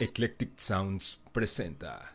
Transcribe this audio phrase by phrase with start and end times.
[0.00, 2.12] Eclectic Sounds presenta.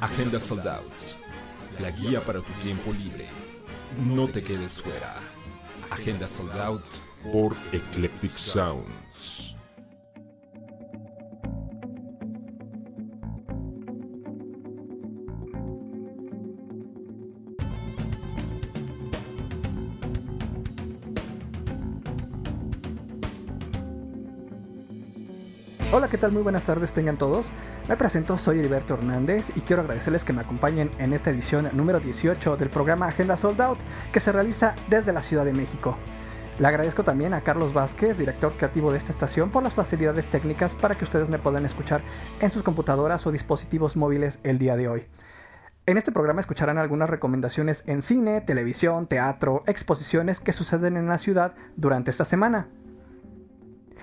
[0.00, 0.84] Agenda Sold Out,
[1.80, 3.26] la guía para tu tiempo libre.
[4.06, 5.16] No te quedes fuera.
[5.90, 6.84] Agenda Sold Out
[7.32, 9.47] por Eclectic Sounds.
[25.98, 26.30] Hola, ¿qué tal?
[26.30, 27.50] Muy buenas tardes tengan todos.
[27.88, 31.98] Me presento, soy Heriberto Hernández y quiero agradecerles que me acompañen en esta edición número
[31.98, 33.80] 18 del programa Agenda Sold Out
[34.12, 35.96] que se realiza desde la Ciudad de México.
[36.60, 40.76] Le agradezco también a Carlos Vázquez, director creativo de esta estación, por las facilidades técnicas
[40.76, 42.02] para que ustedes me puedan escuchar
[42.40, 45.06] en sus computadoras o dispositivos móviles el día de hoy.
[45.86, 51.18] En este programa escucharán algunas recomendaciones en cine, televisión, teatro, exposiciones que suceden en la
[51.18, 52.68] ciudad durante esta semana.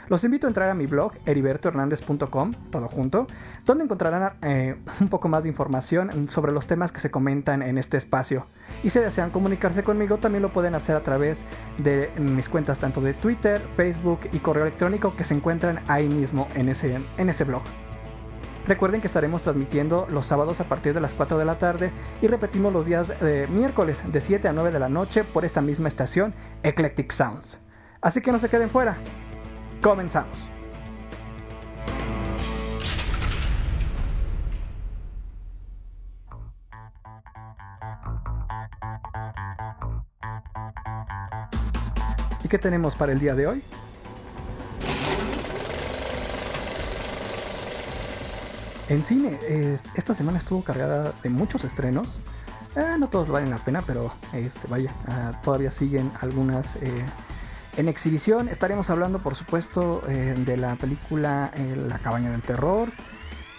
[0.07, 3.27] Los invito a entrar a mi blog heribertohernandez.com, todo junto,
[3.65, 7.77] donde encontrarán eh, un poco más de información sobre los temas que se comentan en
[7.77, 8.45] este espacio.
[8.83, 11.45] Y si desean comunicarse conmigo, también lo pueden hacer a través
[11.77, 16.47] de mis cuentas tanto de Twitter, Facebook y correo electrónico que se encuentran ahí mismo
[16.55, 17.63] en ese, en ese blog.
[18.67, 22.27] Recuerden que estaremos transmitiendo los sábados a partir de las 4 de la tarde y
[22.27, 25.87] repetimos los días de miércoles de 7 a 9 de la noche por esta misma
[25.87, 26.33] estación
[26.63, 27.59] Eclectic Sounds.
[28.01, 28.97] Así que no se queden fuera.
[29.85, 30.35] Comenzamos.
[42.43, 43.61] ¿Y qué tenemos para el día de hoy?
[48.89, 49.39] En cine,
[49.93, 52.07] esta semana estuvo cargada de muchos estrenos.
[52.75, 57.05] Eh, no todos valen la pena, pero este, vaya, ah, todavía siguen algunas eh,
[57.77, 58.49] en exhibición.
[58.49, 61.51] Estaremos hablando, por supuesto, eh, de la película
[61.87, 62.89] La cabaña del terror,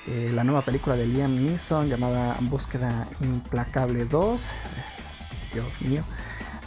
[0.06, 4.40] la nueva película de Liam Neeson llamada Búsqueda Implacable 2.
[5.52, 6.04] Dios mío.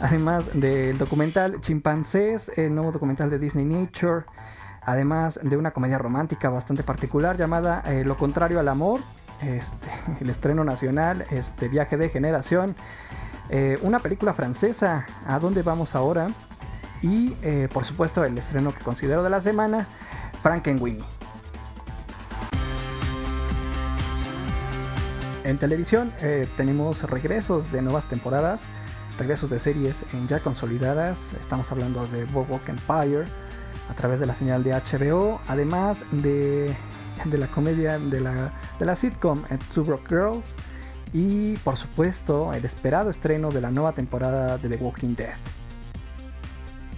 [0.00, 4.24] Además del documental Chimpancés, el nuevo documental de Disney Nature
[4.82, 9.00] además de una comedia romántica bastante particular llamada eh, Lo contrario al amor,
[9.42, 9.88] este,
[10.20, 12.74] el estreno nacional, este viaje de generación,
[13.48, 16.30] eh, una película francesa, ¿A dónde vamos ahora?
[17.02, 19.86] Y eh, por supuesto el estreno que considero de la semana,
[20.42, 21.04] Frankenweenie.
[25.44, 26.12] En televisión
[26.56, 28.62] tenemos regresos de nuevas temporadas,
[29.18, 33.24] regresos de series ya consolidadas, estamos hablando de Boardwalk Empire,
[33.90, 36.74] a través de la señal de HBO, además de,
[37.30, 40.54] la comedia de la, de la sitcom eh, Two Broke Girls
[41.12, 45.34] y por supuesto el esperado estreno de la nueva temporada de The Walking Dead.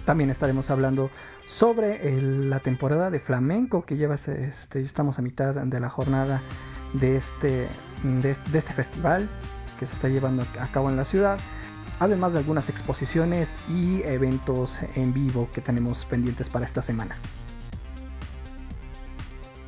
[0.05, 1.09] También estaremos hablando
[1.47, 6.41] sobre la temporada de flamenco que lleva, este, estamos a mitad de la jornada
[6.93, 7.67] de este,
[8.03, 9.29] de este festival
[9.79, 11.37] que se está llevando a cabo en la ciudad
[11.99, 17.17] además de algunas exposiciones y eventos en vivo que tenemos pendientes para esta semana.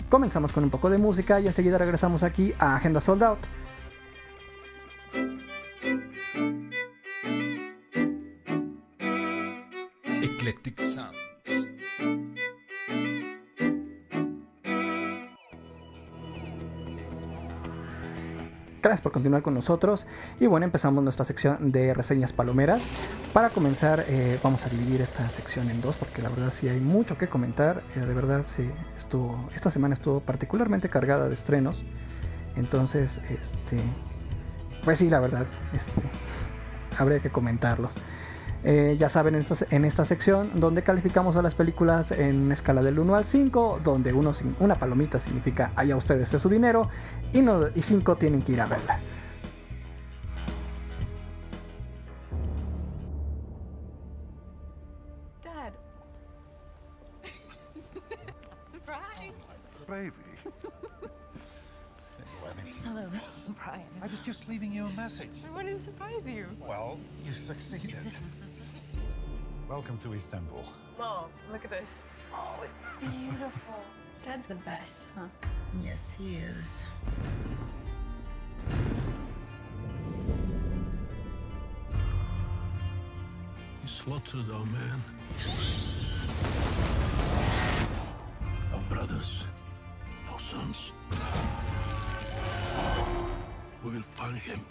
[0.09, 3.39] Comenzamos con un poco de música y enseguida regresamos aquí a Agenda Sold Out.
[10.45, 11.15] Eclectic Sound.
[18.83, 20.05] Gracias por continuar con nosotros.
[20.39, 22.87] Y bueno, empezamos nuestra sección de reseñas palomeras.
[23.33, 26.79] Para comenzar, eh, vamos a dividir esta sección en dos, porque la verdad sí hay
[26.79, 27.81] mucho que comentar.
[27.95, 28.69] Eh, de verdad, sí,
[29.55, 31.83] esta semana estuvo particularmente cargada de estrenos.
[32.55, 33.79] Entonces, este,
[34.83, 36.03] pues sí, la verdad, este,
[36.99, 37.95] habría que comentarlos.
[38.67, 43.15] Eh, ya saben, en esta, sección donde calificamos a las películas en escala del 1
[43.15, 46.89] al 5, donde uno, una palomita significa allá ustedes es su dinero
[47.31, 48.97] y, no, y 5 tienen que ir a verla.
[55.43, 55.73] Dad.
[58.71, 59.35] Surprise.
[59.87, 60.11] Baby.
[62.83, 63.07] Hello,
[63.63, 63.83] Brian.
[64.01, 65.45] I was just leaving you a message.
[65.47, 66.47] I wanted to surprise you.
[66.67, 67.93] Well, you succeeded.
[69.75, 70.63] Welcome to Istanbul.
[70.97, 71.99] Mom, look at this.
[72.33, 73.83] Oh, it's beautiful.
[74.25, 75.25] Dad's the best, huh?
[75.83, 76.85] Yes, he is.
[83.81, 85.03] You slaughtered our man.
[88.71, 89.43] Our brothers.
[90.31, 90.77] Our sons.
[93.83, 94.65] We will find him.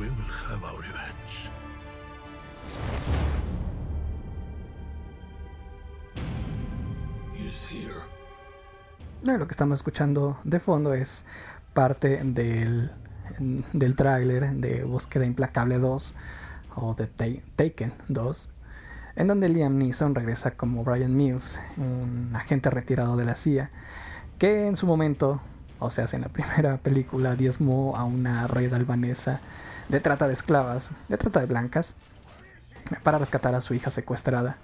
[0.00, 1.50] We will have our revenge.
[9.24, 11.24] Lo que estamos escuchando de fondo es
[11.74, 12.90] parte del,
[13.72, 16.14] del tráiler de Búsqueda Implacable 2
[16.76, 17.26] o de Ta-
[17.56, 18.48] Taken 2,
[19.16, 23.70] en donde Liam Neeson regresa como Brian Mills, un agente retirado de la CIA,
[24.38, 25.40] que en su momento,
[25.78, 29.40] o sea, en la primera película, diezmó a una red albanesa
[29.90, 31.94] de trata de esclavas, de trata de blancas,
[33.02, 34.56] para rescatar a su hija secuestrada.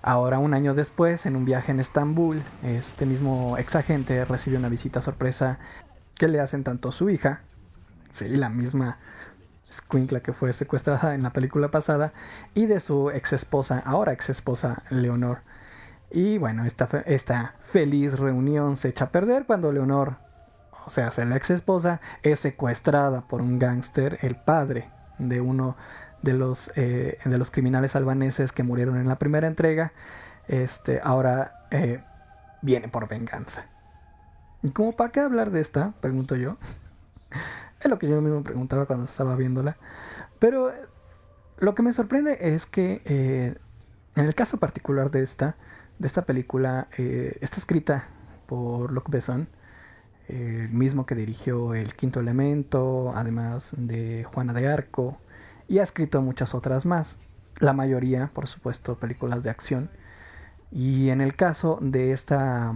[0.00, 4.68] Ahora, un año después, en un viaje en Estambul, este mismo ex agente recibe una
[4.68, 5.58] visita sorpresa
[6.14, 7.40] que le hacen tanto su hija,
[8.10, 8.98] sí, la misma
[9.70, 12.12] Squinkla que fue secuestrada en la película pasada,
[12.54, 15.38] y de su ex esposa, ahora ex esposa Leonor.
[16.10, 20.18] Y bueno, esta, esta feliz reunión se echa a perder cuando Leonor,
[20.86, 25.76] o sea, la ex esposa, es secuestrada por un gángster, el padre de uno
[26.24, 29.92] de los, eh, de los criminales albaneses que murieron en la primera entrega.
[30.48, 32.02] Este, ahora eh,
[32.62, 33.66] viene por venganza.
[34.62, 35.92] ¿Y cómo para qué hablar de esta?
[36.00, 36.56] Pregunto yo.
[37.80, 39.76] es lo que yo mismo preguntaba cuando estaba viéndola.
[40.38, 40.72] Pero
[41.58, 43.56] lo que me sorprende es que eh,
[44.16, 45.56] en el caso particular de esta,
[45.98, 48.08] de esta película, está escrita
[48.46, 49.48] por Luc Besson,
[50.28, 55.18] el mismo que dirigió El Quinto Elemento, además de Juana de Arco,
[55.68, 57.18] y ha escrito muchas otras más.
[57.58, 59.90] La mayoría, por supuesto, películas de acción.
[60.70, 62.74] Y en el caso de esta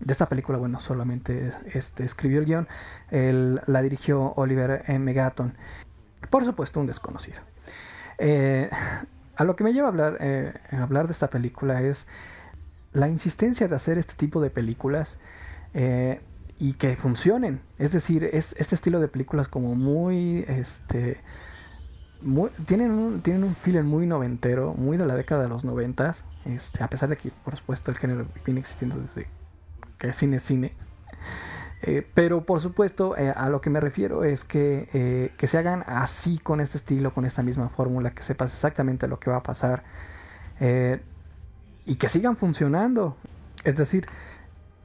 [0.00, 2.68] de esta película, bueno, solamente este, escribió el guion,
[3.10, 5.12] la dirigió Oliver M.
[5.12, 5.54] Gatton,
[6.28, 7.40] por supuesto un desconocido.
[8.18, 8.68] Eh,
[9.36, 12.06] a lo que me lleva hablar, eh, a hablar de esta película es
[12.92, 15.18] la insistencia de hacer este tipo de películas
[15.74, 16.20] eh,
[16.58, 17.60] y que funcionen.
[17.78, 21.20] Es decir, es este estilo de películas como muy, este,
[22.66, 26.82] tienen un, tienen un feeling muy noventero, muy de la década de los noventas, este,
[26.82, 29.26] a pesar de que, por supuesto, el género viene existiendo desde
[29.98, 30.72] que cine cine.
[31.82, 35.58] Eh, pero por supuesto, eh, a lo que me refiero es que, eh, que se
[35.58, 39.38] hagan así con este estilo, con esta misma fórmula, que sepas exactamente lo que va
[39.38, 39.82] a pasar
[41.84, 43.16] y que sigan funcionando.
[43.64, 44.06] Es decir,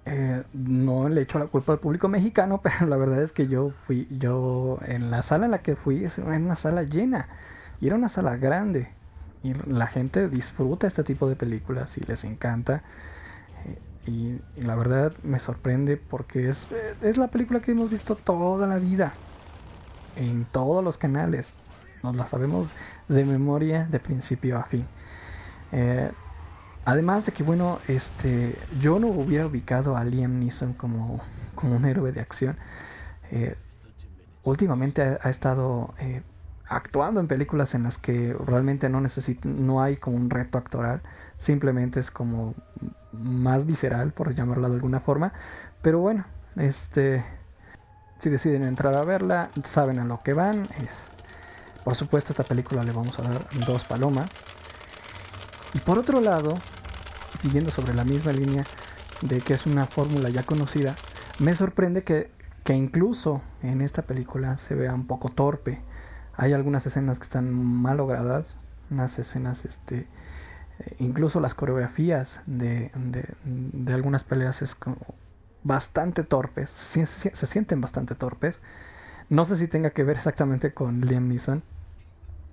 [0.10, 3.72] eh, no le echo la culpa al público mexicano, pero la verdad es que yo
[3.72, 7.28] fui, yo en la sala en la que fui, es una sala llena
[7.82, 8.90] y era una sala grande
[9.44, 12.84] y la gente disfruta este tipo de películas y les encanta.
[13.66, 16.68] Eh, Y, la verdad me sorprende porque es,
[17.02, 19.14] es la película que hemos visto toda la vida.
[20.16, 21.54] En todos los canales.
[22.04, 22.74] Nos la sabemos
[23.10, 24.86] de memoria de principio a fin.
[25.74, 26.12] Eh,
[26.88, 31.20] además de que, bueno, este, yo no hubiera ubicado a Liam Neeson como,
[31.54, 32.56] como un héroe de acción.
[33.30, 33.58] Eh,
[34.44, 36.24] últimamente ha, estado eh,
[36.66, 39.04] actuando en películas en las que realmente no
[39.44, 41.02] no hay como un reto actoral,
[41.38, 42.56] simplemente es como
[43.12, 45.34] más visceral, por llamarla de alguna forma.
[45.82, 46.24] Pero bueno,
[46.56, 47.22] este,
[48.20, 50.70] si deciden entrar a verla, saben a lo que van.
[51.84, 54.30] Por supuesto, a esta película le vamos a dar dos palomas.
[55.74, 56.58] Y por otro lado,
[57.38, 58.66] siguiendo sobre la misma línea
[59.22, 60.96] de que es una fórmula ya conocida,
[61.40, 62.32] me sorprende que,
[62.64, 65.82] que incluso en esta película se vea un poco torpe.
[66.36, 68.54] Hay algunas escenas que están mal logradas,
[68.92, 70.08] unas escenas, este,
[70.80, 72.92] eh, incluso las coreografías de,
[73.44, 74.98] de, algunas peleas es como
[75.64, 78.62] bastante torpes, se- se sienten bastante torpes.
[79.30, 81.64] No sé si tenga que ver exactamente con Liam Neeson.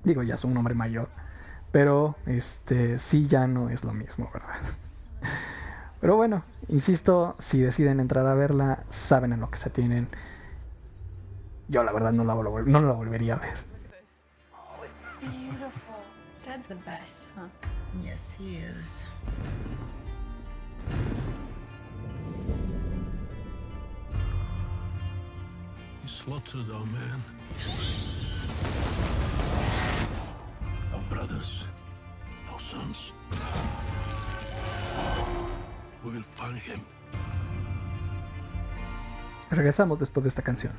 [0.03, 1.09] Digo, ya es un hombre mayor.
[1.75, 4.55] Pero este sí ya no es lo mismo, ¿verdad?
[6.01, 10.07] Pero bueno, insisto, si deciden entrar a verla, saben en lo que se tienen.
[11.67, 13.55] Yo la verdad no la, vol- no la volvería a ver.
[14.53, 15.97] Oh, it's beautiful.
[16.47, 17.49] Dad's the best, huh?
[18.01, 19.03] Yes, he is.
[26.07, 27.23] Slaughtered our man.
[31.15, 31.63] Brothers.
[32.51, 33.13] Our sons.
[36.03, 36.81] We will find him.
[39.49, 40.73] Regresamos después de esta canción.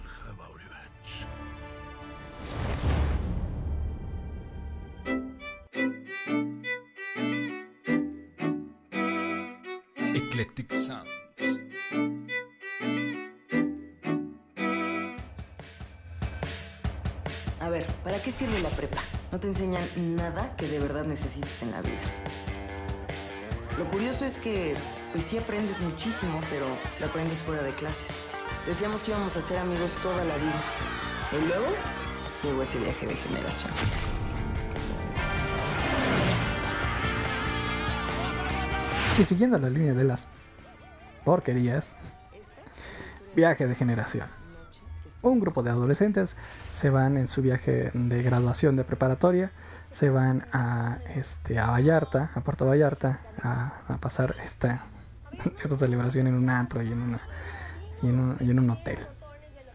[10.13, 11.09] Eclectic Sounds.
[17.61, 19.14] A ver, ¿para qué sirve la prepa?
[19.31, 19.83] No te enseñan
[20.15, 21.99] nada que de verdad necesites en la vida.
[23.77, 24.75] Lo curioso es que,
[25.11, 26.65] pues sí aprendes muchísimo, pero
[26.99, 28.07] lo aprendes fuera de clases.
[28.65, 30.61] Decíamos que íbamos a ser amigos toda la vida.
[31.31, 31.65] Y luego,
[32.43, 33.71] llegó ese viaje de generación.
[39.19, 40.27] Y siguiendo la línea de las
[41.23, 41.95] porquerías,
[43.35, 44.44] viaje de generación.
[45.25, 46.37] Un grupo de adolescentes
[46.71, 49.51] se van en su viaje de graduación de preparatoria,
[49.89, 54.85] se van a, este, a Vallarta, a Puerto Vallarta, a, pasar esta,
[55.63, 57.19] esta celebración en un antro y en, una,
[58.03, 58.99] y en, un, y en un hotel,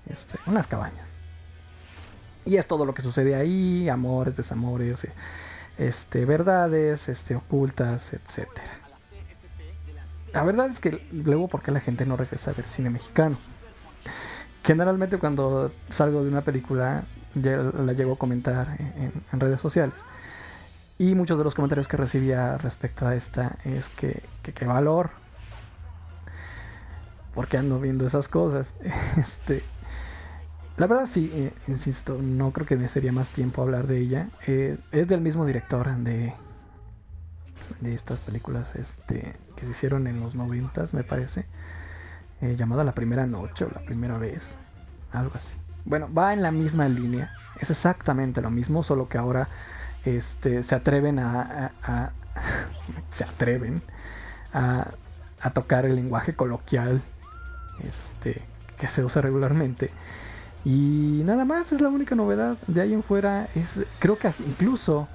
[0.09, 1.09] este, unas cabañas.
[2.45, 5.05] Y es todo lo que sucede ahí, amores, desamores,
[5.79, 8.71] este, verdades este, ocultas, etcétera.
[10.33, 13.37] La verdad es que luego, ¿por qué la gente no regresa a ver cine mexicano?
[14.65, 19.95] Generalmente cuando salgo de una película, ya la llego a comentar en, redes sociales.
[20.99, 25.11] Y muchos de los comentarios que recibía respecto a esta es que, que qué valor.
[27.35, 28.75] Porque ando viendo esas cosas.
[29.17, 29.63] Este,
[30.77, 34.29] la verdad sí, eh, insisto, no creo que me sería más tiempo hablar de ella.
[34.47, 36.35] Eh, es del mismo director de,
[37.81, 41.47] de estas películas este, que se hicieron en los noventas, me parece.
[42.41, 44.57] Eh, llamada La Primera Noche o La Primera Vez.
[45.13, 45.55] Algo así.
[45.85, 47.33] Bueno, va en la misma línea.
[47.59, 49.49] Es exactamente lo mismo, solo que ahora
[50.05, 51.73] este, se atreven a,
[53.11, 53.83] se atreven
[54.53, 54.89] a,
[55.41, 57.03] a, tocar el lenguaje coloquial
[57.87, 58.43] este,
[58.79, 59.91] que se usa regularmente.
[60.65, 62.57] Y nada más es la única novedad.
[62.67, 65.09] De ahí en fuera es, creo que incluso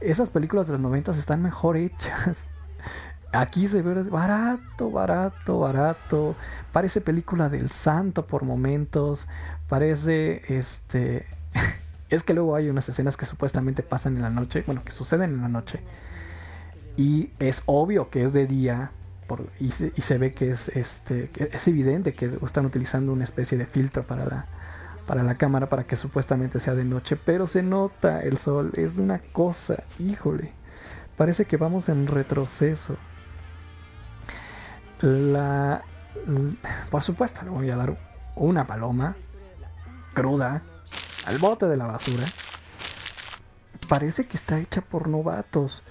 [0.00, 2.46] esas películas de los 90 están mejor hechas.
[3.36, 6.36] Aquí se ve barato, barato, barato.
[6.72, 9.28] Parece película del santo por momentos.
[9.68, 11.26] Parece este
[12.08, 15.34] es que luego hay unas escenas que supuestamente pasan en la noche, bueno, que suceden
[15.34, 15.80] en la noche.
[16.96, 18.90] Y es obvio que es de día
[19.26, 23.66] por, y, se, ve que es este es evidente que están utilizando una especie de
[23.66, 24.46] filtro para la
[25.06, 28.98] para la cámara para que supuestamente sea de noche, pero se nota el sol, es
[28.98, 30.52] una cosa, híjole.
[31.16, 32.96] Parece que vamos en retroceso.
[35.00, 35.82] La
[36.90, 37.96] por supuesto, le voy a dar
[38.34, 39.16] una paloma
[40.14, 40.62] cruda
[41.26, 42.24] al bote de la basura.
[43.88, 45.82] Parece que está hecha por novatos,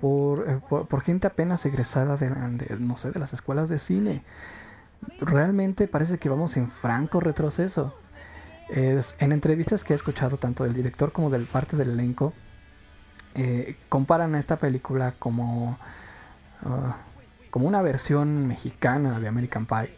[0.00, 2.30] por, eh, por, gente apenas egresada de,
[2.78, 4.22] no sé, de las escuelas de cine.
[5.20, 7.96] Realmente parece que vamos en franco retroceso.
[8.68, 12.32] Es, en entrevistas que he escuchado tanto del director como del parte del elenco,
[13.34, 15.76] eh, comparan a esta película como,
[16.62, 16.92] uh,
[17.50, 19.94] como una versión mexicana de American Pie.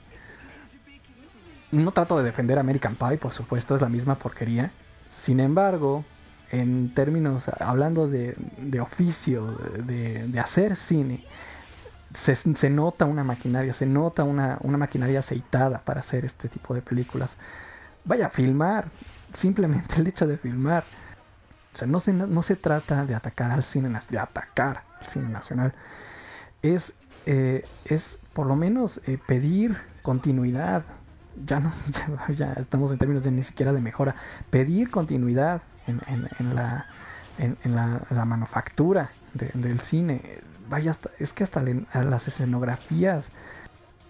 [1.70, 4.72] No trato de defender American Pie, por supuesto, es la misma porquería.
[5.08, 6.04] Sin embargo,
[6.50, 8.36] en términos, hablando de,
[8.80, 9.52] oficio,
[9.84, 11.24] de, hacer cine,
[12.12, 16.82] se, nota una maquinaria, se nota una, una, maquinaria aceitada para hacer este tipo de
[16.82, 17.36] películas.
[18.04, 18.90] Vaya, filmar,
[19.32, 20.84] simplemente el hecho de filmar.
[21.74, 25.30] O sea, no se, no se trata de atacar al cine, de atacar al cine
[25.30, 25.74] nacional.
[26.60, 26.94] Es,
[27.26, 30.84] eh, es por lo menos eh, pedir continuidad,
[31.44, 31.72] ya no
[32.34, 34.14] ya, estamos en términos de ni siquiera de mejora.
[34.50, 36.00] Pedir continuidad en,
[36.38, 36.86] en, la
[37.38, 40.40] en, la, manufactura de, del cine.
[40.68, 41.62] Vaya hasta, es que hasta
[41.94, 43.30] las escenografías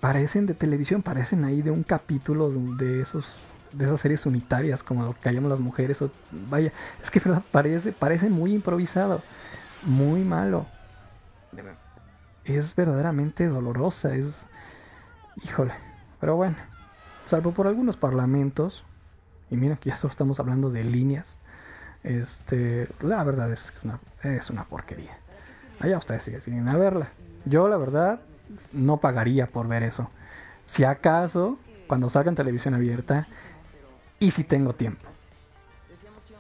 [0.03, 3.37] parecen de televisión parecen ahí de un capítulo de, esos
[3.73, 6.11] de esas series unitarias como lo que las mujeres o
[6.51, 9.23] vaya es que verdad parece parece muy improvisado
[9.85, 10.67] muy malo
[12.45, 14.47] es verdaderamente dolorosa es
[15.43, 15.73] híjole
[16.21, 16.57] pero bueno
[17.25, 18.85] salvo por algunos parlamentos,
[19.51, 21.39] y mira que esto estamos hablando de líneas,
[22.03, 25.19] este, la verdad es una, es una porquería.
[25.81, 27.09] Allá ustedes siguen a verla.
[27.45, 28.21] Yo la verdad
[28.73, 30.11] no pagaría por ver eso.
[30.65, 33.27] Si acaso, cuando salga en televisión abierta,
[34.19, 35.09] y si tengo tiempo.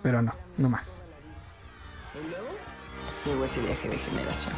[0.03, 1.01] Pero no, no más.
[3.25, 4.53] Luego ese viaje de generación.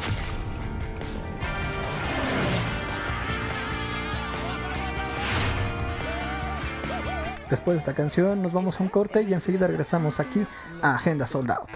[7.49, 10.45] Después de esta canción nos vamos a un corte y enseguida regresamos aquí
[10.81, 11.69] a Agenda Sold Out.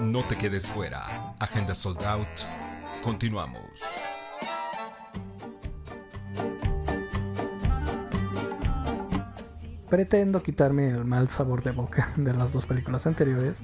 [0.00, 1.34] No te quedes fuera.
[1.38, 2.28] Agenda Sold Out.
[3.02, 3.62] Continuamos.
[9.90, 13.62] Pretendo quitarme el mal sabor de boca de las dos películas anteriores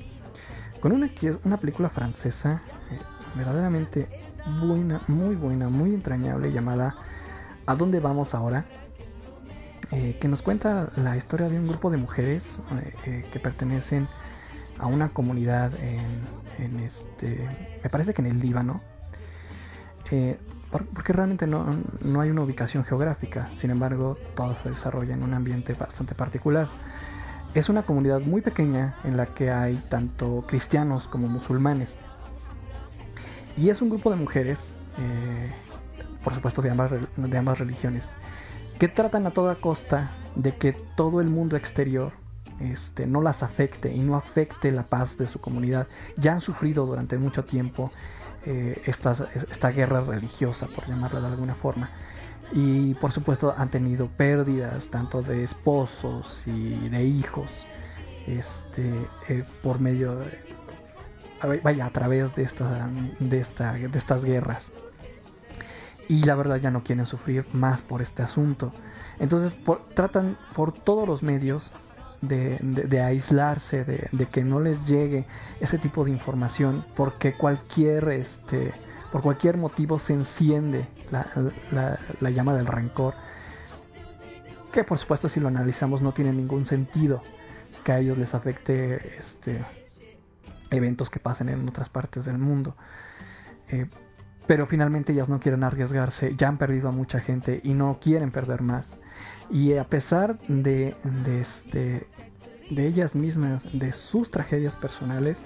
[0.81, 1.09] con una,
[1.45, 2.99] una película francesa eh,
[3.35, 4.09] verdaderamente
[4.63, 6.95] buena, muy buena, muy entrañable llamada
[7.67, 8.67] ¿A dónde vamos ahora?
[9.95, 14.09] Eh, que nos cuenta la historia de un grupo de mujeres eh, eh, que pertenecen
[14.77, 16.19] a una comunidad en,
[16.59, 17.49] en, este,
[17.81, 18.83] me parece que en el Líbano,
[20.73, 25.23] por, porque realmente no, no, hay una ubicación geográfica, sin embargo todo se desarrolla en
[25.23, 26.69] un ambiente bastante particular.
[27.55, 31.99] es una comunidad muy pequeña en la que hay tanto cristianos como musulmanes.
[33.57, 34.73] Y es un grupo de mujeres,
[36.25, 38.13] por supuesto de ambas, de ambas religiones,
[38.85, 42.13] que tratan a toda costa de que todo el mundo exterior
[42.61, 45.87] este, no las afecte y no afecte la paz de su comunidad.
[46.19, 47.91] Ya han sufrido durante mucho tiempo
[48.45, 51.89] eh, esta guerra religiosa, por llamarla de alguna forma.
[52.53, 57.65] Y por supuesto han tenido pérdidas tanto de esposos y de hijos
[58.27, 64.73] este, eh, por medio de, vaya a través de, esta, de, esta, de estas guerras
[66.09, 68.73] y la verdad ya no quieren sufrir más por este asunto
[69.19, 69.57] entonces
[69.95, 71.73] tratan por todos los medios
[72.21, 75.27] de, aislarse, de, que no les llegue
[75.61, 78.73] ese tipo de información, porque cualquier, este,
[79.13, 83.15] por cualquier motivo se enciende la, llama del rencor,
[84.73, 87.23] que por supuesto si lo analizamos no tiene ningún sentido
[87.85, 89.63] que a ellos les afecte este,
[90.71, 92.75] eventos que pasen en otras partes del mundo.
[93.69, 93.87] Eh,
[94.47, 98.31] pero finalmente ellas no quieren arriesgarse, ya han perdido a mucha gente y no quieren
[98.31, 98.97] perder más.
[99.51, 102.07] Y a pesar de, de, este,
[102.71, 105.45] de ellas mismas, de sus tragedias personales,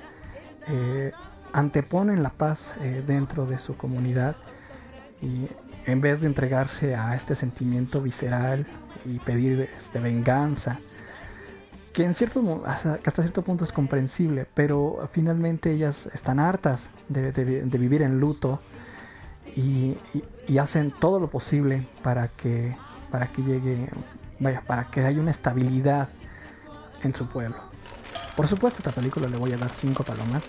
[0.68, 1.12] eh,
[1.52, 4.36] anteponen la paz eh, dentro de su comunidad
[5.22, 5.48] y
[5.86, 8.66] en vez de entregarse a este sentimiento visceral
[9.06, 10.78] y pedir este, venganza,
[11.92, 17.32] que en cierto hasta, cierto punto es comprensible, pero finalmente ellas están hartas de,
[17.66, 18.60] vivir en luto
[19.56, 19.96] y,
[20.58, 22.74] hacen todo lo posible para que
[23.10, 23.88] para que llegue,
[24.38, 26.08] vaya, para que haya una estabilidad
[27.02, 27.56] en su pueblo.
[28.36, 30.44] Por supuesto, esta película le voy a dar cinco palomas.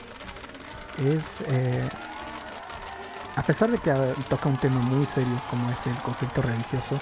[0.97, 1.89] Es, eh,
[3.35, 3.91] a pesar de que
[4.29, 6.99] toca un tema muy serio como es el conflicto religioso,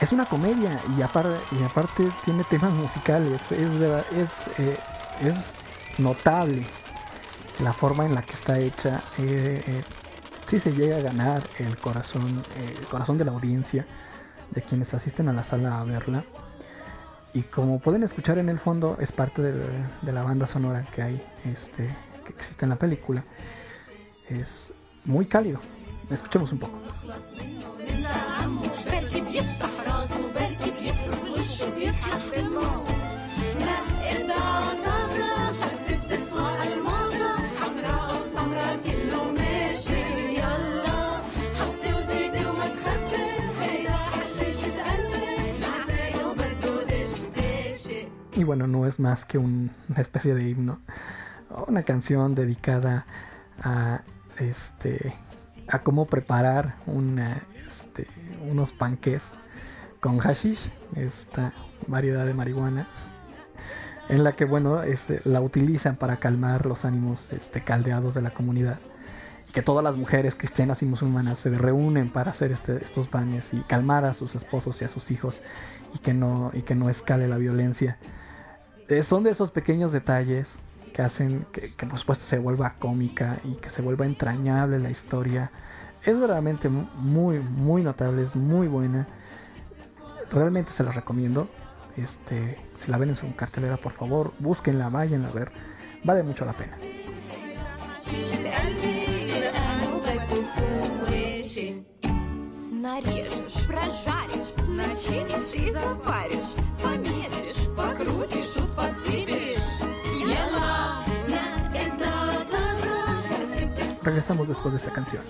[0.00, 3.52] es una comedia y, aparte, y aparte tiene temas musicales.
[3.52, 3.70] Es,
[4.12, 4.78] es, eh,
[5.20, 5.56] es
[5.98, 6.66] notable
[7.60, 9.02] la forma en la que está hecha.
[9.18, 9.84] Eh,
[10.44, 13.86] si se llega a ganar el corazón, el corazón de la audiencia
[14.50, 16.24] de quienes asisten a la sala a verla.
[17.32, 21.22] Y como pueden escuchar en el fondo, es parte de, la banda sonora que hay,
[21.44, 23.24] este, que existe en la película.
[24.28, 24.72] Es
[25.04, 25.60] muy cálido.
[26.10, 26.78] Escuchemos un poco.
[48.36, 50.80] Y bueno, no es más que una especie de himno.
[51.68, 53.06] Una canción dedicada
[53.62, 54.02] a
[54.38, 55.14] este
[55.68, 58.06] a cómo preparar una, este,
[58.50, 59.32] unos panques
[60.00, 61.52] con hashish, esta
[61.86, 62.86] variedad de marihuana,
[64.08, 64.82] en la que bueno,
[65.24, 68.78] la utilizan para calmar los ánimos este, caldeados de la comunidad.
[69.48, 73.54] Y que todas las mujeres cristianas y musulmanas se reúnen para hacer este, estos baños
[73.54, 75.40] y calmar a sus esposos y a sus hijos
[75.94, 77.96] y que no, y que no escale la violencia.
[78.88, 80.58] Eh, son de esos pequeños detalles
[80.92, 85.50] que hacen que, por supuesto se vuelva cómica y que se vuelva entrañable la historia.
[86.02, 89.08] Es verdaderamente muy, muy notable, es muy buena.
[90.30, 91.48] Realmente se la recomiendo.
[91.96, 95.52] Este, si la ven en su cartelera, por favor, búsquenla, váyanla a ver.
[96.04, 96.76] Vale mucho la pena.
[114.04, 115.22] Regresamos después de esta canción.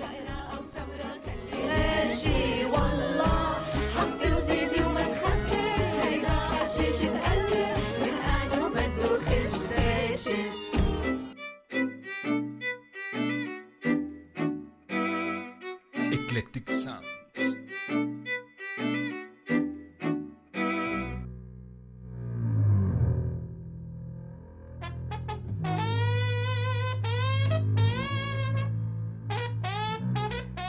[16.11, 17.04] Eclectic Sound.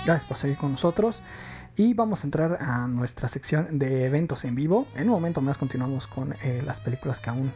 [0.06, 1.22] Gracias por seguir con nosotros.
[1.76, 4.88] Y vamos a entrar a nuestra sección de eventos en vivo.
[4.96, 7.52] En un momento más continuamos con eh, las películas que aún,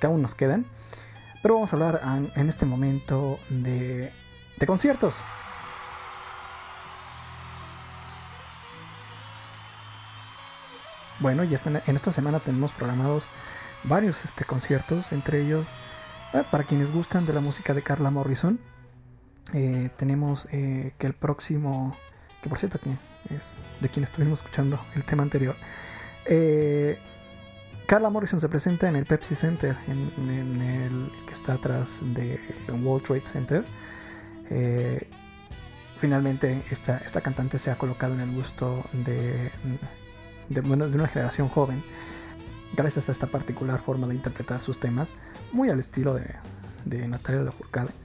[0.00, 0.66] que aún nos quedan.
[1.42, 4.12] Pero vamos a hablar en este momento de,
[4.58, 5.14] de conciertos.
[11.20, 13.26] Bueno, y en esta semana tenemos programados
[13.84, 15.72] varios este, conciertos, entre ellos,
[16.32, 18.58] eh, para quienes gustan de la música de Carla Morrison,
[19.54, 21.96] eh, tenemos eh, que el próximo,
[22.42, 22.90] que por cierto que
[23.32, 25.54] es de quien estuvimos escuchando el tema anterior,
[26.26, 26.98] eh,
[27.86, 32.40] Carla Morrison se presenta en el Pepsi Center, en, el que está atrás de
[32.82, 33.64] World Trade Center.
[35.98, 39.52] Finalmente esta, esta cantante se ha colocado en el gusto de,
[40.48, 41.82] de, bueno, de una generación joven
[42.74, 45.14] gracias a esta particular forma de interpretar sus temas,
[45.52, 46.26] muy al estilo de,
[46.84, 48.03] de Natalia Lafourcade.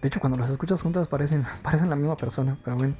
[0.00, 2.94] De hecho, cuando las escuchas juntas parecen, parecen la misma persona, pero bueno.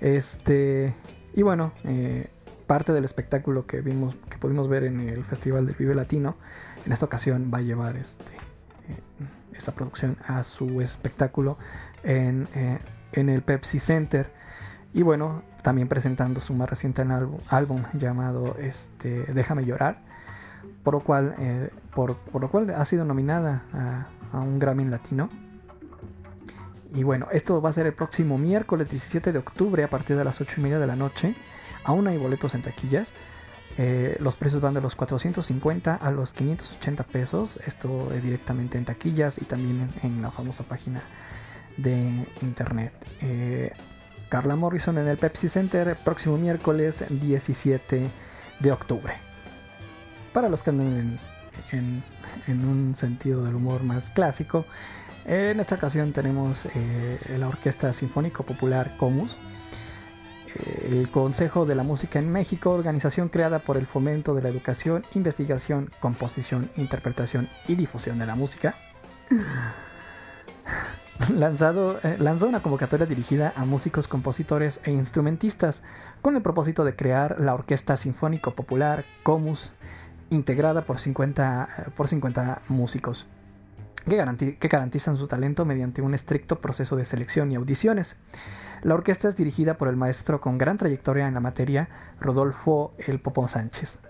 [0.00, 0.94] Este,
[1.34, 2.28] y bueno, eh,
[2.66, 6.36] parte del espectáculo que vimos, que pudimos ver en el Festival del Vive Latino,
[6.84, 9.00] en esta ocasión va a llevar este, eh,
[9.54, 11.56] esta producción a su espectáculo
[12.02, 12.80] en, eh,
[13.12, 14.32] en el Pepsi Center.
[14.92, 20.02] Y bueno, también presentando su más reciente álbum, álbum llamado este, Déjame llorar,
[20.82, 23.62] por lo cual, por, por, lo cual ha sido nominada
[24.32, 25.30] a, un Grammy Latino.
[26.94, 30.24] Y bueno, esto va a ser el próximo miércoles 17 de octubre a partir de
[30.24, 31.34] las 8 y media de la noche.
[31.84, 33.12] Aún hay boletos en taquillas.
[33.78, 37.58] Eh, los precios van de los 450 a los 580 pesos.
[37.66, 41.00] Esto es directamente en taquillas y también en, la famosa página
[41.78, 42.92] de internet.
[43.22, 43.72] Eh,
[44.28, 48.10] Carla Morrison en el Pepsi Center próximo miércoles 17
[48.60, 49.14] de octubre.
[50.34, 51.18] Para los que andan
[51.70, 52.02] en,
[52.46, 54.66] en un sentido del humor más clásico,
[55.24, 59.38] en esta ocasión tenemos eh, la Orquesta Sinfónico Popular Comus,
[60.54, 64.48] eh, el Consejo de la Música en México, organización creada por el fomento de la
[64.48, 68.74] educación, investigación, composición, interpretación y difusión de la música.
[71.36, 75.82] Lanzado, eh, lanzó una convocatoria dirigida a músicos, compositores e instrumentistas
[76.20, 79.72] con el propósito de crear la Orquesta Sinfónico Popular Comus,
[80.30, 83.26] integrada por 50, por 50 músicos,
[84.04, 88.16] que, garanti que garantizan su talento mediante un estricto proceso de selección y audiciones.
[88.82, 91.88] La orquesta es dirigida por el maestro con gran trayectoria en la materia,
[92.20, 94.00] Rodolfo El Popón Sánchez.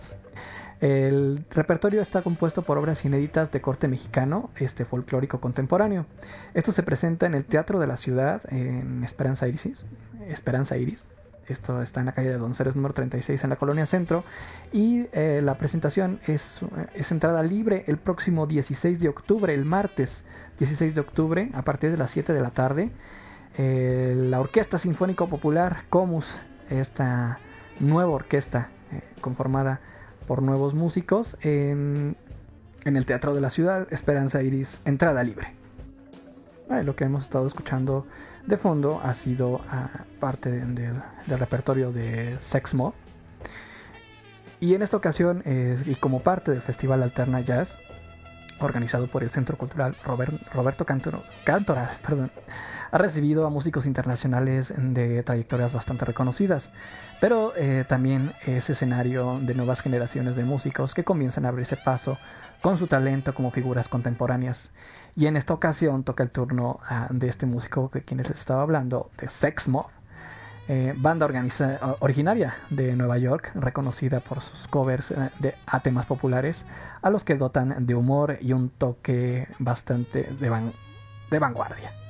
[0.80, 6.06] El repertorio está compuesto por obras inéditas de corte mexicano, este folclórico contemporáneo.
[6.54, 9.84] Esto se presenta en el Teatro de la Ciudad, en Esperanza Iris.
[10.26, 11.06] Esperanza Iris.
[11.48, 14.24] Esto está en la calle de Donceres número 36 en la colonia Centro.
[14.72, 16.60] Y eh, la presentación es,
[16.94, 20.24] es, entrada libre el próximo 16 de octubre, el martes
[20.58, 22.90] 16 de octubre, a partir de las 7 de la tarde.
[23.58, 27.38] Eh, la Orquesta Sinfónico Popular Comus, esta
[27.80, 29.80] nueva orquesta eh, conformada
[30.26, 32.16] por nuevos músicos en,
[32.84, 35.54] en, el Teatro de la Ciudad, Esperanza Iris, entrada libre.
[36.84, 38.06] Lo que hemos estado escuchando
[38.46, 40.92] de fondo ha sido uh, parte de, de,
[41.26, 42.74] del repertorio de Sex.
[44.60, 47.78] Y en esta ocasión, eh, y como parte del Festival Alterna Jazz,
[48.60, 52.30] organizado por el Centro Cultural Robert, Roberto Cantor, Cantoral, perdón,
[52.90, 56.70] ha recibido a músicos internacionales de trayectorias bastante reconocidas,
[57.20, 62.18] pero eh, también es escenario de nuevas generaciones de músicos que comienzan a abrirse paso
[62.62, 64.72] con su talento como figuras contemporáneas.
[65.14, 68.62] Y en esta ocasión toca el turno uh, de este músico de quienes les estaba
[68.62, 69.86] hablando, de Sex Mob,
[70.68, 71.28] eh, banda
[71.98, 76.64] originaria de Nueva York, reconocida por sus covers eh, de, a temas populares,
[77.02, 82.01] a los que dotan de humor y un toque bastante de vanguardia.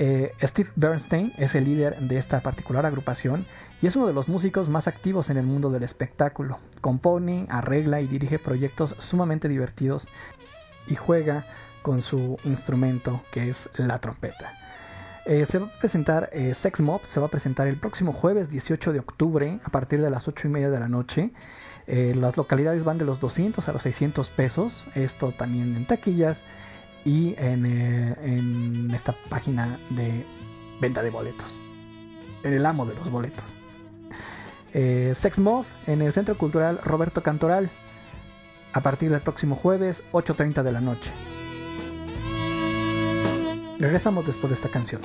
[0.00, 3.46] Eh, Steve Bernstein es el líder de esta particular agrupación
[3.82, 6.60] y es uno de los músicos más activos en el mundo del espectáculo.
[6.80, 10.06] Compone, arregla y dirige proyectos sumamente divertidos
[10.86, 11.46] y juega
[11.82, 14.52] con su instrumento que es la trompeta.
[15.26, 18.50] Eh, se va a presentar eh, Sex Mob, se va a presentar el próximo jueves
[18.50, 21.32] 18 de octubre a partir de las 8 y media de la noche.
[21.88, 26.44] Las localidades van de los 200 a los 600 pesos, esto también en taquillas
[27.04, 30.24] y en, eh, en esta página de
[30.80, 31.58] venta de boletos,
[32.42, 33.44] en el amo de los boletos.
[34.74, 37.70] Eh, Sex Mob en el Centro Cultural Roberto Cantoral
[38.72, 41.10] a partir del próximo jueves 8.30 de la noche.
[43.78, 45.00] Regresamos después de esta canción.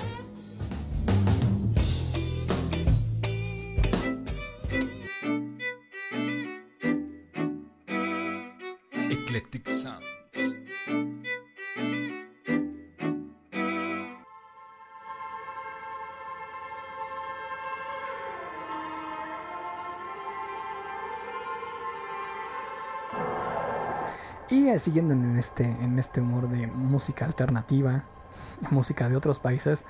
[24.80, 28.04] Siguiendo en este, en este humor de música alternativa,
[28.72, 29.86] música de otros países,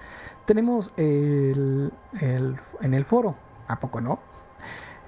[0.45, 3.35] tenemos el, el, en el foro,
[3.67, 4.19] ¿a poco no?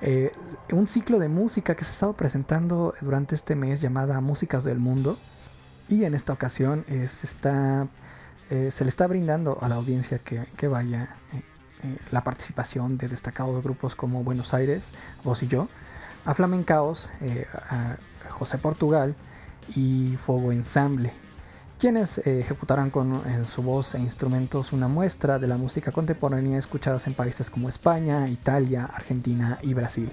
[0.02, 0.32] Eh,
[0.72, 4.80] un ciclo de música que se ha estado presentando durante este mes llamada Músicas del
[4.80, 5.18] Mundo.
[5.88, 7.88] Y en esta ocasión eh, se, está,
[8.50, 11.18] eh, se le está brindando a la audiencia que, que vaya
[12.12, 15.68] la participación de destacados grupos como Buenos Aires, Vos y Yo,
[16.26, 17.12] a Flamencaos,
[17.70, 17.98] a
[18.32, 19.16] José Portugal
[19.76, 21.12] y Fuego Ensamble,
[21.80, 27.08] quienes eh, ejecutarán con su voz e instrumentos una muestra de la música contemporánea escuchadas
[27.08, 30.12] en países como España, Italia, Argentina y Brasil.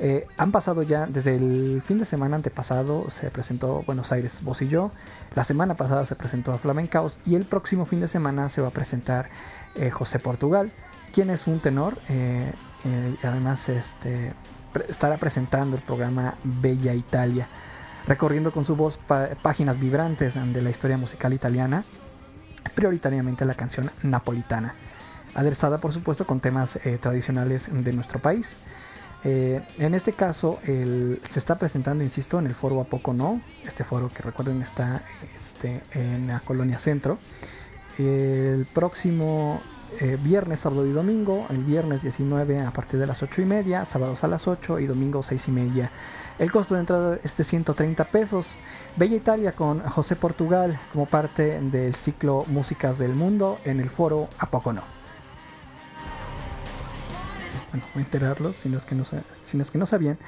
[0.00, 4.62] Eh, han pasado ya, desde el fin de semana antepasado se presentó Buenos Aires Vos
[4.62, 4.92] y Yo,
[5.34, 8.68] la semana pasada se presentó a Flamencaos y el próximo fin de semana se va
[8.68, 9.28] a presentar
[9.74, 10.70] eh, José Portugal,
[11.12, 12.52] quien es un tenor eh,
[13.24, 14.32] además este,
[14.88, 17.48] estará presentando el programa Bella Italia,
[18.08, 18.98] recorriendo con su voz
[19.42, 21.84] páginas vibrantes de la historia musical italiana,
[22.74, 24.74] prioritariamente la canción napolitana,
[25.34, 28.56] aderezada por supuesto con temas tradicionales de nuestro país.
[29.24, 33.84] Eh, en este caso se está presentando, insisto, en el foro A Poco No, este
[33.84, 35.02] foro que recuerden está
[35.34, 37.18] este, en la colonia centro.
[37.98, 39.60] El próximo
[40.00, 43.84] eh, viernes, sábado y domingo, el viernes 19 a partir de las 8 y media,
[43.84, 45.90] sábados a las 8 y domingo 6 y media.
[46.38, 48.56] El costo de entrada es de 130 pesos.
[48.96, 54.28] Bella Italia con José Portugal como parte del ciclo Músicas del Mundo en el foro
[54.38, 54.98] A Poco No
[57.70, 58.94] bueno, voy a enterarlos, si no es que
[59.78, 60.18] no, sabían,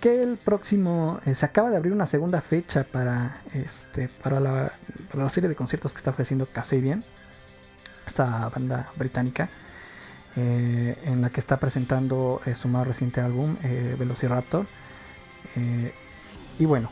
[0.00, 4.72] que el próximo, eh, se acaba de abrir una segunda fecha para, este, para, la,
[5.12, 7.04] la serie de conciertos que está ofreciendo Kasabian,
[8.06, 9.48] esta banda británica,
[10.36, 13.56] eh, en la que está presentando eh, su más reciente álbum,
[13.98, 14.66] Velociraptor.
[16.58, 16.90] y bueno,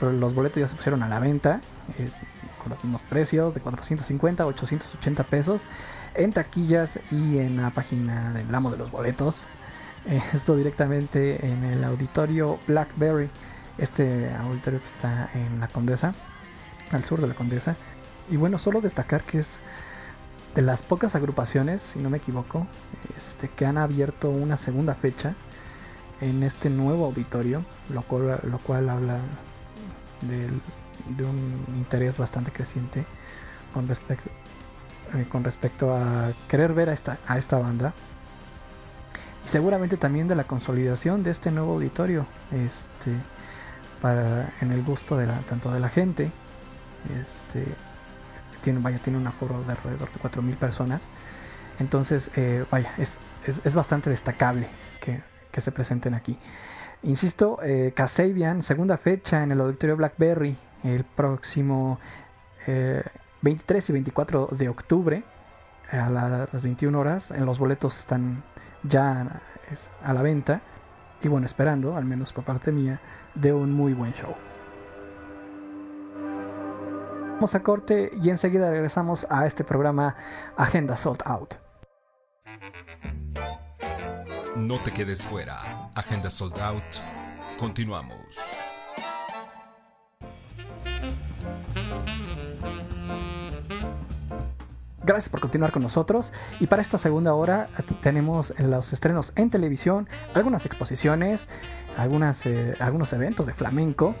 [0.00, 1.60] los boletos ya se pusieron a la venta
[2.62, 5.62] con los mismos precios de 450 a 880 pesos
[6.14, 9.44] en taquillas y en la página del amo de los boletos.
[10.06, 13.28] Eh, esto directamente en el auditorio Blackberry,
[13.76, 16.14] este auditorio que está en la Condesa,
[16.90, 17.76] al sur de la Condesa.
[18.30, 19.60] Y bueno, solo destacar que es
[20.54, 22.66] de las pocas agrupaciones, si no me equivoco,
[23.16, 25.34] este, que han abierto una segunda fecha
[26.20, 29.18] en este nuevo auditorio, lo cual, habla
[30.22, 33.04] de un interés bastante creciente
[33.72, 34.30] con respecto,
[35.14, 37.92] eh, con respecto a querer ver a esta, a esta banda.
[39.44, 42.26] Y seguramente también de la consolidación de este nuevo auditorio.
[42.52, 43.12] Este.
[44.00, 46.30] Para, en el gusto de la, tanto de la gente.
[47.20, 47.64] Este.
[48.62, 51.02] Tiene, vaya, tiene un aforo de alrededor de 4.000 personas.
[51.78, 54.66] Entonces, eh, vaya, es, es, bastante destacable
[55.00, 56.38] que, que, se presenten aquí.
[57.02, 57.94] Insisto, eh,
[58.60, 61.98] segunda fecha en el auditorio Blackberry, el próximo
[62.66, 63.02] eh,
[63.40, 65.24] 23 y 24 de octubre
[65.90, 67.32] a las 21 horas.
[67.38, 68.42] Los boletos están
[68.82, 69.40] ya
[70.04, 70.60] a la venta.
[71.22, 73.00] Y bueno, esperando, al menos por parte mía,
[73.34, 74.34] de un muy buen show.
[77.40, 80.14] Vamos a corte y enseguida regresamos a este programa
[80.58, 81.54] Agenda Sold Out.
[84.56, 85.88] No te quedes fuera.
[85.94, 86.84] Agenda Sold Out.
[87.58, 88.36] Continuamos.
[95.02, 97.70] Gracias por continuar con nosotros y para esta segunda hora
[98.02, 101.48] tenemos los estrenos en televisión, algunas exposiciones,
[101.96, 104.14] algunas, eh, algunos eventos de flamenco,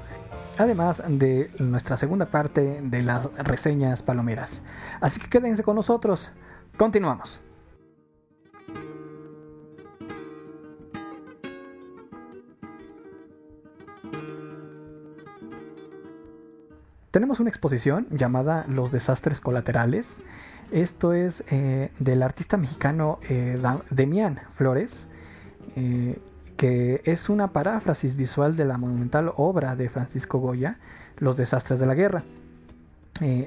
[0.58, 4.62] además de nuestra segunda parte de las reseñas palomeras.
[5.00, 6.30] Así que quédense con nosotros,
[6.76, 7.40] continuamos.
[17.10, 20.20] Tenemos una exposición llamada Los desastres colaterales
[20.70, 23.60] esto es eh, del artista mexicano eh,
[23.90, 25.08] Demián Flores,
[25.74, 26.16] eh,
[26.60, 30.78] que es una paráfrasis visual de la monumental obra de Francisco Goya,
[31.16, 32.22] Los desastres de la guerra.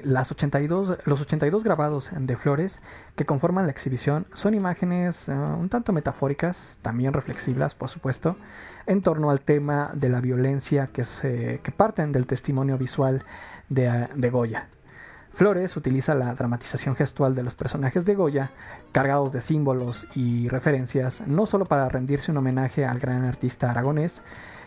[0.02, 2.82] las 82, los 82 grabados de Flores
[3.14, 8.36] que conforman la exhibición son imágenes un tanto metafóricas, también reflexivas, por supuesto,
[8.86, 13.22] en torno al tema de la violencia que, se, que parten del testimonio visual
[13.68, 14.66] de, de Goya.
[15.34, 18.52] Flores utiliza la dramatización gestual de los personajes de Goya,
[18.92, 24.22] cargados de símbolos y referencias, no solo para rendirse un homenaje al gran artista aragonés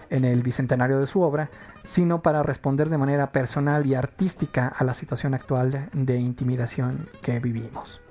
[0.09, 1.49] en el bicentenario de su obra,
[1.85, 7.39] sino para responder de manera personal y artística a la situación actual de intimidación que
[7.39, 8.01] vivimos.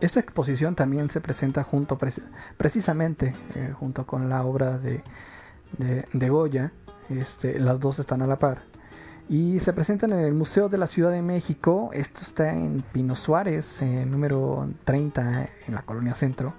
[0.00, 1.98] Esta exposición también se presenta junto
[2.56, 5.04] precisamente eh, junto con la obra de,
[6.12, 6.72] de, Goya,
[7.10, 8.69] este, las dos están a la par
[9.30, 11.90] y se presentan en el Museo de la Ciudad de México.
[11.92, 16.52] Esto está en Pino Suárez, eh, número 30 en la Colonia Centro.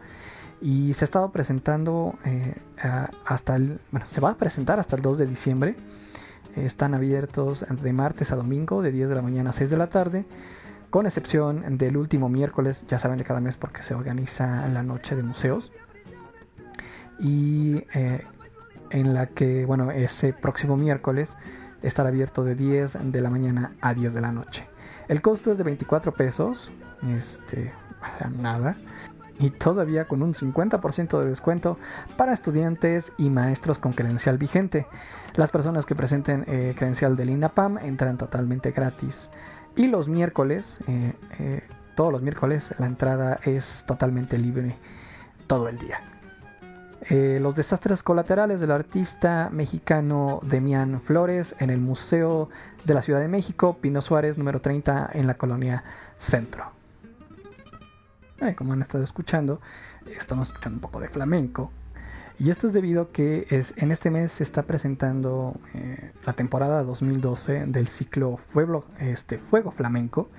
[0.61, 2.55] Y se ha estado presentando eh,
[3.25, 3.81] hasta el.
[3.91, 5.75] Bueno, se va a presentar hasta el 2 de diciembre.
[6.55, 9.87] están abiertos de martes a domingo, de 10 de la mañana a 6 de la
[9.87, 10.25] tarde.
[10.89, 15.17] Con excepción del último miércoles, ya saben, de cada mes porque se organiza la noche
[15.17, 15.73] de museos.
[17.19, 18.23] Y eh,
[18.91, 21.35] en la que, bueno, ese próximo miércoles
[21.81, 24.67] estará abierto de 10 de la mañana a 10 de la noche.
[25.07, 26.69] El costo es de 24 pesos,
[27.09, 28.77] este, o sea, nada,
[29.41, 31.77] y todavía con un 50% de descuento
[32.15, 34.85] para estudiantes y maestros con credencial vigente.
[35.35, 39.31] Las personas que presenten eh, credencial del INAPAM entran totalmente gratis.
[39.75, 41.63] Y los miércoles, eh, eh,
[41.95, 44.77] todos los miércoles, la entrada es totalmente libre
[45.47, 46.01] todo el día.
[47.09, 52.49] Los desastres colaterales del artista mexicano Demián Flores en el Museo
[52.85, 55.83] de la Ciudad de México, Pino Suárez, número 30, en la colonia
[56.17, 56.81] Centro
[58.55, 59.61] como han estado escuchando,
[60.07, 61.71] estamos escuchando un poco de flamenco.
[62.39, 66.33] Y esto es debido a que es, en este mes se está presentando eh, la
[66.33, 70.29] temporada 2012 del ciclo Fuego, este, Fuego Flamenco,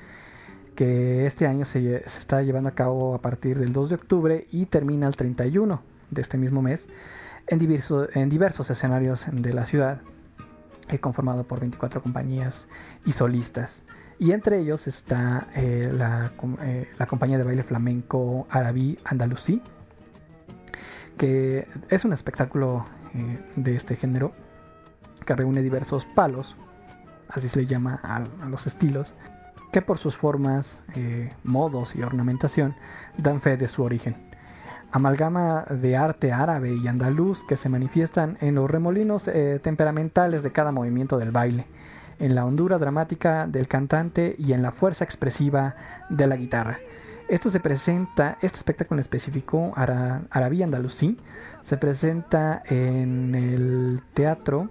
[0.75, 4.67] que este año se, está llevando a cabo a partir del 2 de octubre y
[4.67, 6.87] termina el 31 de este mismo mes
[7.49, 7.61] en,
[8.15, 10.01] en diversos escenarios de la ciudad,
[10.89, 12.69] eh, conformado por 24 compañías
[13.05, 13.85] y solistas.
[14.19, 19.63] Y entre ellos está eh, eh, la, compañía de baile flamenco Arabí Andalusí,
[21.17, 22.85] que es un espectáculo
[23.57, 24.33] de este género
[25.27, 26.57] que reúne diversos palos,
[27.29, 29.15] así se le llama a, los estilos,
[29.71, 30.83] que por sus formas,
[31.45, 32.75] modos y ornamentación
[33.19, 34.32] dan fe de su origen.
[34.93, 39.31] Amalgama de arte árabe y andaluz que se manifiestan en los remolinos
[39.63, 41.67] temperamentales de cada movimiento del baile
[42.19, 45.75] en la hondura dramática del cantante y en la fuerza expresiva
[46.09, 46.79] de la guitarra.
[47.29, 51.17] Esto se presenta, este espectáculo específico, Arabí Andalusí,
[51.63, 54.69] se presenta en el Teatro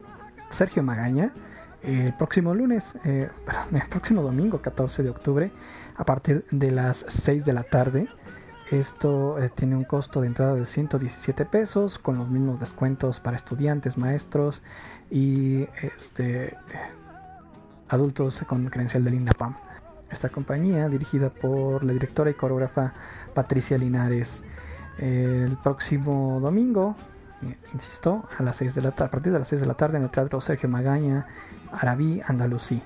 [0.49, 1.34] Sergio Magaña
[1.84, 3.29] el próximo lunes, eh,
[3.73, 5.51] el próximo domingo 14 de octubre,
[5.97, 8.07] a partir de las 6 de la tarde.
[8.71, 13.36] Esto eh, tiene un costo de entrada de 117 pesos, con los mismos descuentos para
[13.36, 14.62] estudiantes, maestros
[15.10, 16.55] y este,
[17.89, 19.57] adultos con credencial del INAPAM.
[20.10, 22.93] Esta compañía, dirigida por la directora y coreógrafa
[23.34, 24.41] Patricia Linares,
[24.99, 26.95] el próximo domingo,
[27.43, 29.97] eh, insisto, a las 6 de la a partir de las 6 de la tarde
[29.97, 31.27] en el Teatro Sergio Magaña,
[31.73, 32.81] Arabí, Andalusí.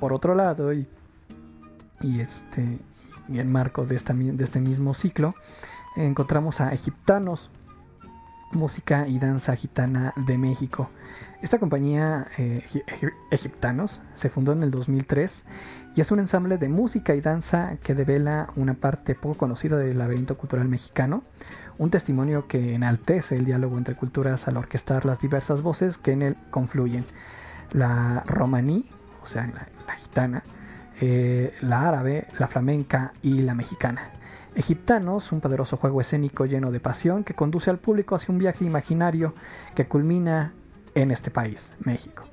[0.00, 0.88] Por otro lado, y,
[2.00, 2.80] y este
[3.28, 5.34] y en marco de, este mismo ciclo,
[5.96, 7.50] encontramos a Egiptanos,
[8.52, 10.90] música y danza gitana de México.
[11.42, 12.64] Esta compañía eh,
[13.30, 15.44] Egiptanos se fundó en el 2003
[15.96, 19.98] y es un ensamble de música y danza que devela una parte poco conocida del
[19.98, 21.24] laberinto cultural mexicano,
[21.78, 26.22] un testimonio que enaltece el diálogo entre culturas al orquestar las diversas voces que en
[26.22, 27.04] él confluyen.
[27.72, 28.84] La romaní,
[29.22, 30.44] o sea, la, gitana,
[31.00, 34.10] eh, la árabe, la flamenca y la mexicana.
[34.54, 38.64] Egiptanos, un poderoso juego escénico lleno de pasión que conduce al público hacia un viaje
[38.64, 39.34] imaginario
[39.74, 40.52] que culmina
[40.94, 42.24] en este país, México.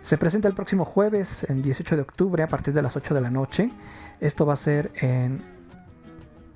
[0.00, 3.20] Se presenta el próximo jueves, en 18 de octubre, a partir de las 8 de
[3.20, 3.70] la noche.
[4.20, 5.42] Esto va a ser en,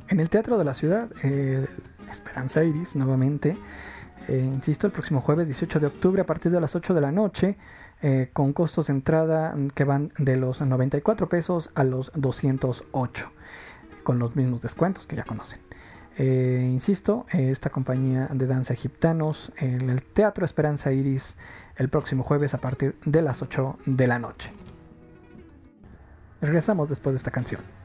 [0.08, 1.10] en el Teatro de la Ciudad,
[2.10, 3.56] Esperanza Iris, nuevamente.
[4.28, 7.10] Eh, insisto, el próximo jueves 18 de octubre a partir de las 8 de la
[7.10, 7.56] noche,
[8.02, 13.30] eh, con costos de entrada que van de los 94 pesos a los 208
[14.02, 15.60] con los mismos descuentos que ya conocen.
[16.16, 21.36] Eh, insisto, esta compañía de danza egiptanos en el Teatro Esperanza Iris
[21.76, 24.52] el próximo jueves a partir de las 8 de la noche.
[26.40, 27.79] Regresamos después de esta canción.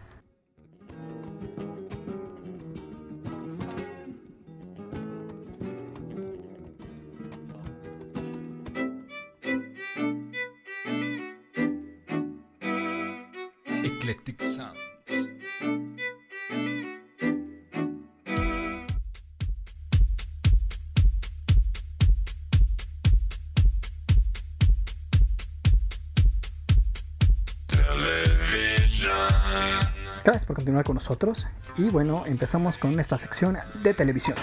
[30.83, 31.47] Con nosotros
[31.77, 34.37] y bueno, empezamos con esta sección de televisión.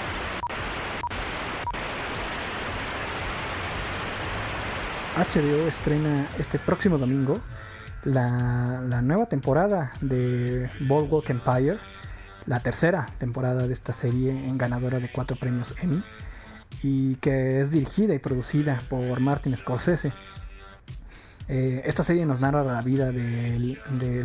[5.17, 7.39] HBO estrena este próximo domingo
[8.05, 11.79] la, nueva temporada de Boardwalk Empire,
[12.47, 16.03] la tercera temporada de esta serie ganadora de cuatro premios Emmy
[16.83, 20.13] y que es dirigida y producida por Martin Scorsese.
[21.49, 23.79] Eh, esta serie nos narra la vida del,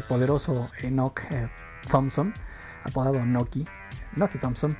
[0.07, 1.49] poderoso Enoch eh,
[1.89, 2.33] Thompson,
[2.83, 3.65] apodado Noki,
[4.15, 4.77] Noki Thompson,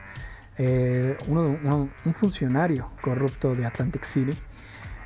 [0.58, 4.38] eh, un funcionario corrupto de Atlantic City,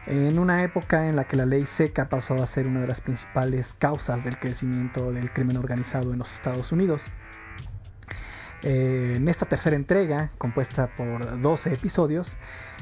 [0.07, 3.01] en una época en la que la ley seca pasó a ser una de las
[3.01, 7.03] principales causas del crecimiento del crimen organizado en los Estados Unidos.
[8.63, 12.37] Eh, en esta tercera entrega, compuesta por 12 episodios,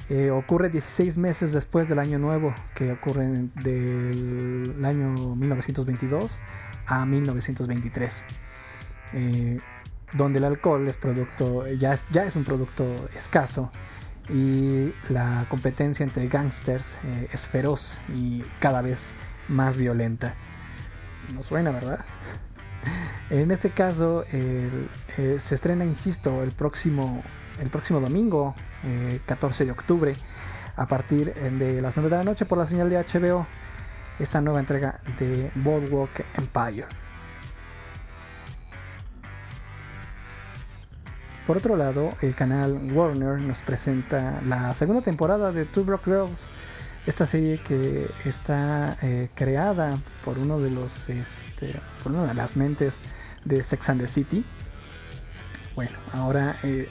[0.10, 3.28] eh, ocurre 16 meses después del año nuevo, que ocurre
[3.64, 6.42] del año 1922
[6.86, 8.26] a 1923,
[9.14, 9.60] eh,
[10.14, 12.84] donde el alcohol es producto, ya es, ya es un producto
[13.16, 13.72] escaso
[14.30, 19.14] y la competencia entre gángsters eh, es feroz y cada vez
[19.48, 20.34] más violenta.
[21.34, 22.06] No suena, ¿verdad?
[23.30, 24.68] En este caso, eh,
[25.38, 27.22] se estrena, insisto, el próximo,
[27.62, 30.16] el próximo domingo, eh, 14 de octubre,
[30.76, 33.46] a partir eh, de las 9 de la noche por la señal de HBO,
[34.18, 36.88] esta nueva entrega de Boardwalk Empire.
[41.50, 46.48] Por otro lado, el canal Warner nos presenta la segunda temporada de Two Broke Girls,
[47.08, 51.74] esta serie que está eh, creada por uno de los, este,
[52.04, 53.00] por una de las mentes
[53.46, 54.46] de Sex and the City.
[55.74, 56.88] Bueno, ahora eh,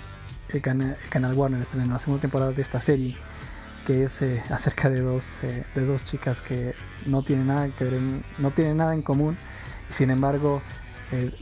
[0.49, 3.17] el, cana- el canal Warner estrena la segunda temporada de esta serie,
[3.87, 6.75] que es eh, acerca de dos, de dos chicas que
[7.07, 8.01] no tienen nada que ver,
[8.39, 9.37] no tienen nada en común,
[9.89, 10.61] sin embargo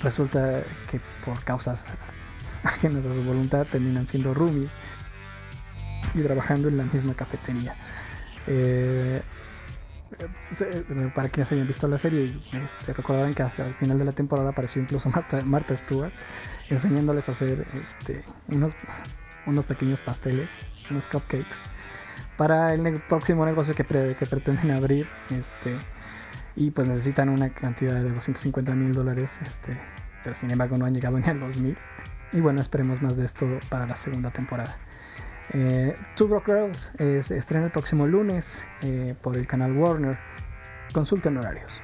[0.01, 0.61] resulta
[0.91, 1.87] que por causas
[2.67, 4.71] ajenas a su voluntad terminan siendo roomies
[6.15, 7.75] y trabajando en la misma cafetería.
[8.47, 9.23] Eh,
[11.15, 14.51] para quienes hayan visto la serie, este, recordarán que hacia el final de la temporada
[14.51, 16.13] apareció incluso Marta, Martha Stewart
[16.71, 18.73] enseñándoles a hacer este, unos,
[19.47, 20.61] unos pequeños pasteles,
[20.91, 21.57] unos cupcakes,
[22.37, 25.09] para el próximo negocio que, pre- que pretenden abrir.
[25.31, 25.77] Este,
[26.55, 29.39] y pues necesitan una cantidad de 250 mil dólares,
[30.23, 31.77] pero sin embargo no han llegado ni a los mil.
[32.33, 34.77] Y bueno, esperemos más de esto para la segunda temporada.
[35.53, 40.19] Eh, Two Broke Girls eh, se estrena el próximo lunes eh, por el canal Warner.
[40.93, 41.81] Consulten horarios.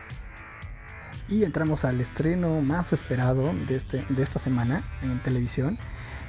[1.29, 5.79] Y entramos al estreno más esperado de, este, de esta semana en televisión.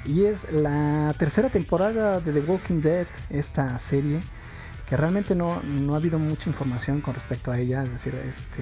[0.06, 4.20] Y es la tercera temporada de The Walking Dead, esta serie
[4.88, 8.62] que realmente no, no ha habido mucha información con respecto a ella, es decir, este,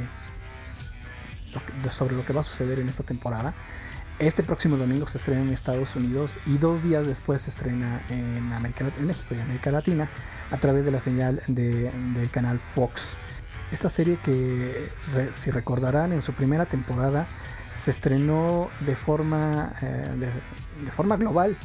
[1.89, 3.53] sobre lo que va a suceder en esta temporada.
[4.21, 8.53] Este próximo domingo se estrena en Estados Unidos y dos días después se estrena en,
[8.53, 10.07] América, en México y América Latina
[10.51, 13.01] a través de la señal de- del canal Fox.
[13.71, 14.91] Esta serie que,
[15.33, 17.25] si recordarán, en su primera temporada
[17.73, 20.29] se estrenó de forma, eh,
[20.85, 21.57] de, forma global.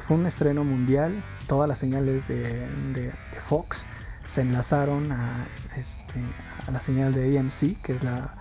[0.00, 1.12] Fue un estreno mundial.
[1.46, 3.12] Todas las señales de,
[3.46, 3.84] Fox
[4.26, 5.44] se enlazaron a,
[5.76, 6.20] este,
[6.66, 8.34] a la señal de AMC, que es la,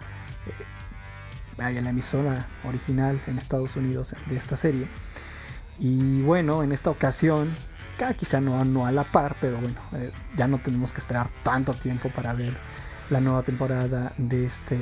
[1.58, 4.88] vaya, la emisora original en Estados Unidos de esta serie.
[5.80, 7.50] Y bueno, en esta ocasión,
[7.98, 11.30] ca- quizá no, no a la par, pero bueno, eh, ya no tenemos que esperar
[11.44, 12.56] tanto tiempo para ver
[13.10, 14.78] la nueva temporada de este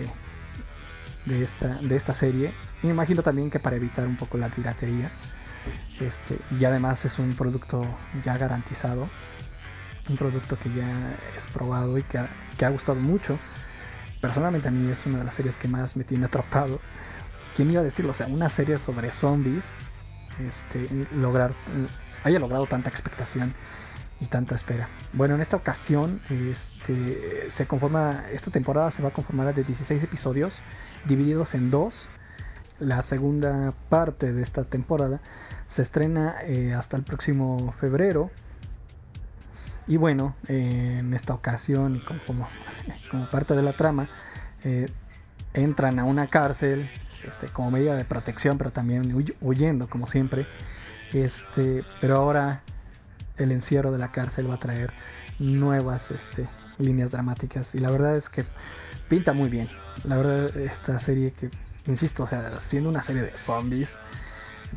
[1.26, 2.52] de esta de esta serie.
[2.82, 5.10] Me imagino también que para evitar un poco la piratería.
[6.00, 7.82] Este, y además es un producto
[8.24, 9.08] ya garantizado.
[10.08, 10.88] Un producto que ya
[11.38, 12.20] es probado y que
[12.58, 13.38] que ha gustado mucho.
[14.22, 16.80] Personalmente a mí es una de las series que más me tiene atrapado.
[17.56, 18.12] ¿Quién iba a decirlo?
[18.12, 19.72] O sea, una serie sobre zombies.
[20.48, 21.54] Este, lograr,
[22.24, 23.54] haya logrado tanta expectación
[24.22, 24.88] y tanta espera.
[25.14, 30.04] Bueno, en esta ocasión este, se conforma, esta temporada se va a conformar de 16
[30.04, 30.54] episodios
[31.06, 32.08] divididos en dos.
[32.80, 35.22] La segunda parte de esta temporada
[35.68, 38.32] se estrena eh, hasta el próximo febrero.
[39.90, 42.48] Y bueno, eh, en esta ocasión, como,
[43.30, 44.08] parte de la trama,
[44.64, 44.88] eh,
[45.54, 46.90] entran a una cárcel
[47.28, 50.48] este, como medida de protección, pero también huy- huyendo, como siempre.
[51.12, 52.62] Este, pero ahora
[53.38, 54.94] el encierro de la cárcel va a traer
[55.40, 57.74] nuevas este, líneas dramáticas.
[57.74, 58.46] Y la verdad es que
[59.08, 59.70] pinta muy bien.
[60.04, 61.50] La verdad, esta serie que,
[61.88, 63.98] insisto, sea, siendo una serie de zombies,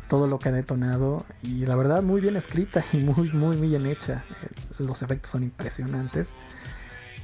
[0.07, 3.85] todo lo que ha detonado y la verdad muy bien escrita y muy, muy bien
[3.85, 4.23] hecha.
[4.43, 4.47] Eh,
[4.79, 6.33] Los efectos son impresionantes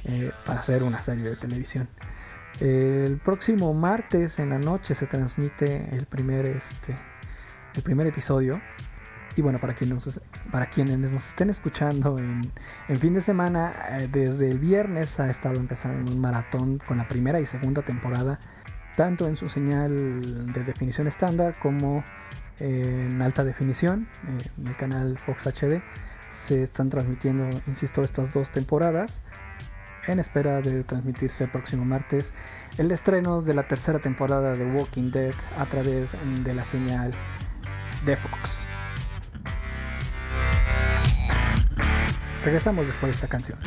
[0.04, 1.88] eh, para hacer una serie de televisión.
[2.60, 6.96] El próximo martes en la noche se transmite el primer, este,
[7.74, 8.60] el primer episodio.
[9.36, 12.50] Y bueno, para quienes nos, para quienes nos estén escuchando en,
[12.88, 17.06] en fin de semana, eh, desde el viernes ha estado empezando un maratón con la
[17.06, 18.40] primera y segunda temporada,
[18.96, 22.04] tanto en su señal de definición estándar como
[22.60, 25.82] en alta definición, eh, en el canal Fox HD.
[26.30, 29.22] Se están transmitiendo, insisto, estas dos temporadas
[30.06, 32.32] en espera de transmitirse el próximo martes
[32.78, 37.12] el estreno de la tercera temporada de Walking Dead a través de la señal
[38.04, 38.60] de Fox.
[42.44, 43.58] Regresamos después de esta canción.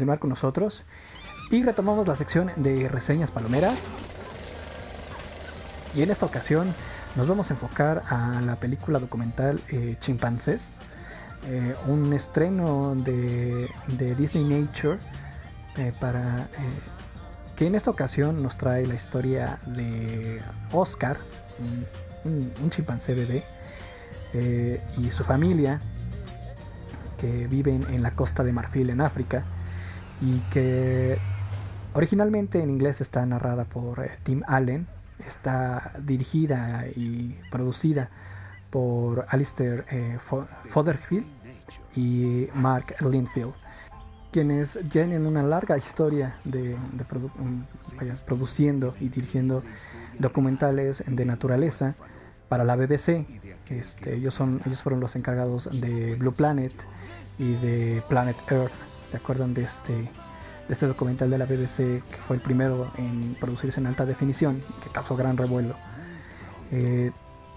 [0.00, 0.84] Continuar con nosotros.
[1.50, 3.80] Y retomamos la sección de reseñas palomeras.
[5.94, 6.74] Y en esta ocasión
[7.16, 10.78] nos vamos a enfocar a la película documental eh, Chimpancés.
[11.48, 13.68] eh, un estreno de,
[14.16, 14.98] Disney Nature
[15.76, 16.48] eh, para
[17.56, 20.40] que en esta ocasión nos trae la historia de
[20.72, 21.18] Oscar,
[22.24, 23.44] un, un- chimpancé bebé,
[24.96, 25.80] y su familia
[27.18, 29.44] que viven en la costa de Marfil en África
[30.20, 31.18] y que
[31.94, 34.86] originalmente en inglés está narrada por eh, Tim Allen,
[35.26, 38.08] está dirigida y producida
[38.70, 41.26] por Alistair eh, Fo- Fothergill
[41.96, 43.52] y Mark Linfield,
[44.30, 46.76] quienes tienen una larga historia de,
[47.98, 49.62] vaya, produciendo y dirigiendo
[50.18, 51.94] documentales de naturaleza
[52.48, 53.26] para la BBC.
[53.68, 56.72] Este, ellos, son, ellos fueron los encargados de Blue Planet
[57.38, 58.72] y de Planet Earth.
[59.10, 60.08] ¿Se acuerdan de este, de
[60.68, 64.90] este documental de la BBC que fue el primero en producirse en alta definición, que
[64.90, 65.74] causó gran revuelo?
[66.70, 67.10] Eh,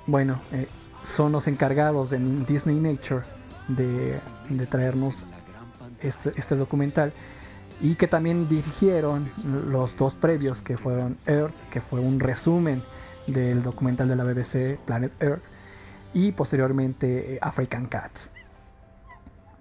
[0.07, 0.67] bueno, eh,
[1.03, 3.21] son los encargados de Disney Nature
[3.67, 5.25] de, de traernos
[6.01, 7.13] este, este documental
[7.81, 9.29] y que también dirigieron
[9.69, 12.81] los dos previos que fueron Earth, que fue un resumen
[13.27, 15.43] del documental de la BBC Planet Earth
[16.13, 18.31] y posteriormente eh, African Cats.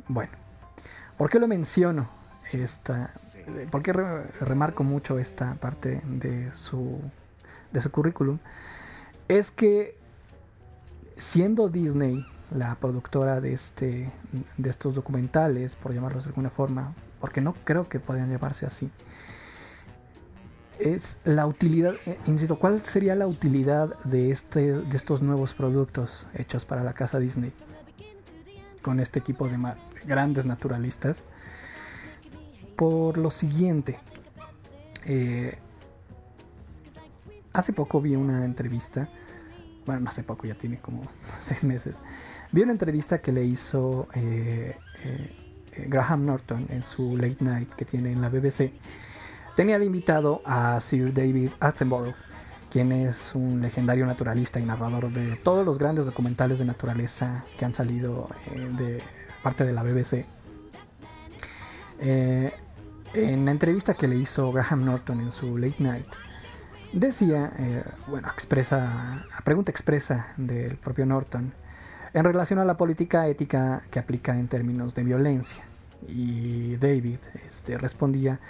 [0.09, 0.42] Bueno,
[1.23, 2.09] ¿por qué lo menciono?
[2.51, 6.99] Esta, eh, ¿Por qué re- remarco mucho esta parte de su,
[7.71, 8.41] de su currículum?
[9.29, 9.97] Es que
[11.15, 14.11] siendo Disney la productora de, este,
[14.57, 18.91] de estos documentales, por llamarlos de alguna forma, porque no creo que puedan llamarse así,
[20.81, 26.27] es la utilidad, eh, insisto, ¿cuál sería la utilidad de, este, de estos nuevos productos
[26.35, 27.53] hechos para la casa Disney?
[28.83, 29.57] Con este equipo de
[30.07, 31.25] grandes naturalistas.
[32.77, 33.99] Por lo siguiente,
[35.05, 35.59] eh,
[37.53, 39.09] hace poco vi una entrevista,
[39.87, 41.03] bueno, no hace poco, ya tiene como
[41.43, 41.97] seis meses,
[42.51, 47.85] vi una entrevista que le hizo eh, eh, Graham Norton en su late night que
[47.85, 48.73] tiene en la BBC.
[49.57, 52.15] Tenía de invitado a Sir David Attenborough,
[52.71, 57.67] quien es un legendario naturalista y narrador de todos los grandes documentales de naturaleza que
[57.67, 59.03] han salido eh, de
[59.43, 60.25] parte de la BBC.
[62.01, 62.53] Eh,
[63.15, 66.07] en la entrevista que le hizo Graham Norton en su late night,
[66.93, 71.53] decía, eh, bueno, expresa, a pregunta expresa del propio Norton,
[72.15, 75.65] en relación a la política ética que aplica en términos de violencia.
[76.09, 78.41] Y David este, respondía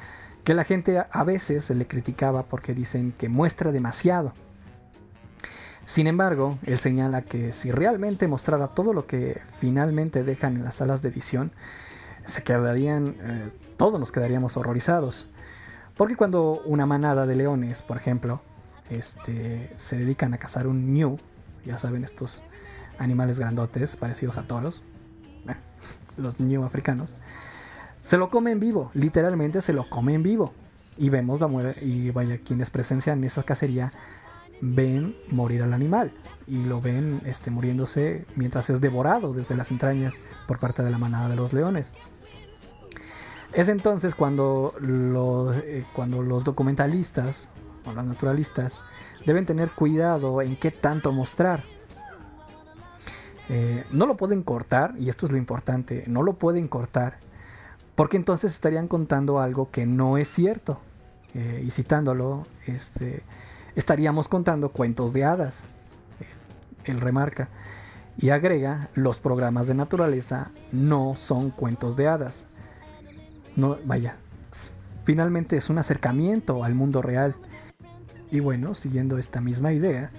[0.45, 4.32] que la gente a- veces se le criticaba porque dicen que muestra demasiado.
[5.86, 10.76] Sin embargo, él señala que si realmente mostrara todo lo que finalmente dejan en las
[10.76, 11.52] salas de edición,
[12.24, 15.28] se quedarían, eh, todos nos quedaríamos horrorizados.
[15.96, 18.40] Porque cuando una manada de leones, por ejemplo,
[18.90, 21.18] este, se dedican a cazar un ñu,
[21.64, 22.42] ya saben, estos
[22.98, 24.82] animales grandotes parecidos a toros,
[25.48, 25.56] eh,
[26.16, 27.14] los ñu africanos,
[27.98, 30.52] se lo comen vivo, literalmente se lo comen vivo.
[30.98, 33.92] Y vemos la muerte, y vaya, quienes presencian esa cacería
[34.62, 36.12] ven morir al animal
[36.46, 40.98] y lo ven este, muriéndose mientras es devorado desde las entrañas por parte de la
[40.98, 41.92] manada de los leones.
[43.52, 47.50] Es entonces cuando los, eh, cuando los documentalistas
[47.84, 48.82] o los naturalistas
[49.26, 51.64] deben tener cuidado en qué tanto mostrar.
[53.48, 57.18] Eh, no lo pueden cortar, y esto es lo importante, no lo pueden cortar,
[57.96, 60.78] porque entonces estarían contando algo que no es cierto.
[61.34, 63.22] Eh, y citándolo, este,
[63.76, 65.64] estaríamos contando cuentos de hadas.
[66.84, 67.48] Él remarca.
[68.18, 72.46] Y agrega, los programas de naturaleza no son cuentos de hadas.
[73.56, 74.16] No, vaya,
[75.04, 77.34] finalmente es un acercamiento al mundo real.
[78.30, 80.10] Y bueno, siguiendo esta misma idea,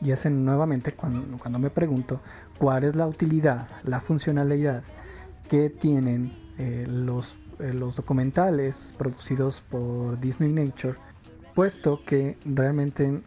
[0.00, 2.20] y es en- nuevamente cuando, cuando me pregunto
[2.58, 4.82] cuál es la utilidad, la funcionalidad
[5.48, 10.96] que tienen eh, los, eh, los documentales producidos por Disney Nature,
[11.62, 13.20] puesto que realmente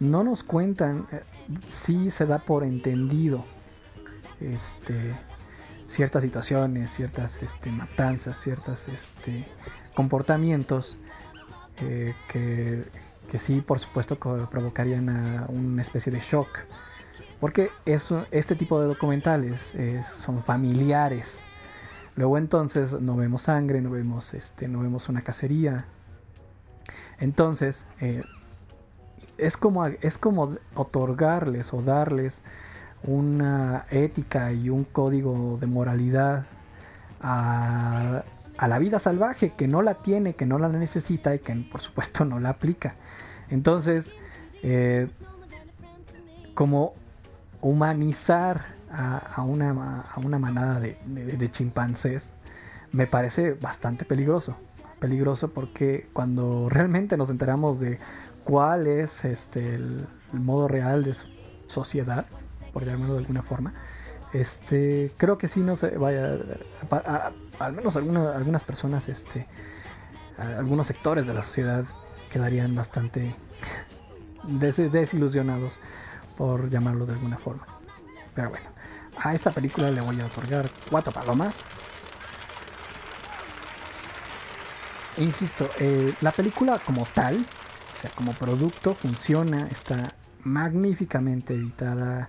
[0.00, 1.20] no nos cuentan, eh,
[1.68, 3.44] sí se da por entendido
[4.40, 5.14] este,
[5.86, 9.44] ciertas situaciones, ciertas este, matanzas, ciertos este,
[9.94, 10.96] comportamientos
[11.82, 12.82] eh, que,
[13.30, 16.48] que sí, por supuesto, provocarían a una especie de shock.
[17.38, 21.44] Porque eso, este tipo de documentales es- son familiares.
[22.16, 25.84] Luego entonces no vemos sangre, no vemos, este, no vemos una cacería.
[27.22, 28.24] Entonces, eh,
[29.38, 32.42] es, como, es como otorgarles o darles
[33.04, 36.46] una ética y un código de moralidad
[37.20, 38.24] a,
[38.66, 42.24] la vida salvaje, que no la tiene, que no la necesita y que por supuesto
[42.24, 42.96] no la aplica.
[43.50, 44.16] Entonces,
[44.64, 45.06] eh,
[46.54, 46.94] como
[47.60, 52.34] humanizar a, una, a una, manada de, de, chimpancés
[52.90, 54.56] me parece bastante peligroso.
[55.02, 57.98] Peligroso porque cuando realmente nos enteramos de
[58.44, 61.26] cuál es este, el, modo real de su
[61.66, 62.26] sociedad,
[62.72, 63.74] por llamarlo de alguna forma,
[64.32, 66.38] este, creo que sí no se vaya,
[67.58, 69.48] al menos algunas personas, este,
[70.38, 71.84] algunos sectores de la sociedad
[72.30, 73.34] quedarían bastante
[74.44, 75.80] desilusionados,
[76.36, 77.66] por llamarlo de alguna forma.
[78.36, 78.68] Pero bueno,
[79.16, 81.66] a esta película le voy a otorgar cuatro palomas.
[85.18, 87.46] Insisto, eh, la película como tal,
[87.92, 92.28] o sea, como producto, funciona, está magníficamente editada,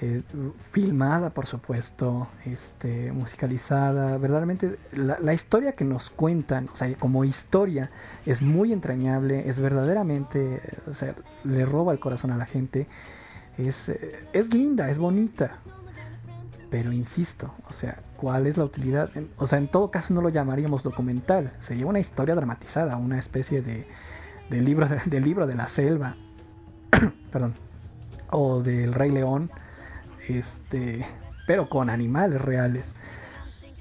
[0.00, 0.22] eh,
[0.60, 4.18] filmada, por supuesto, este, musicalizada.
[4.18, 7.90] Verdaderamente, la, historia que nos cuentan, o sea, como historia,
[8.26, 11.14] es muy entrañable, es verdaderamente, o sea,
[11.44, 12.86] le roba el corazón a la gente.
[13.56, 15.54] Es, eh, es linda, es bonita.
[16.70, 19.10] Pero insisto, o sea, ¿cuál es la utilidad?
[19.38, 23.62] O sea, en todo caso no lo llamaríamos documental, sería una historia dramatizada, una especie
[23.62, 23.86] de,
[24.50, 26.16] libro, de, libro de la selva,
[27.32, 27.54] perdón,
[28.30, 29.50] o del Rey León,
[30.28, 31.06] este,
[31.46, 32.96] pero con animales reales.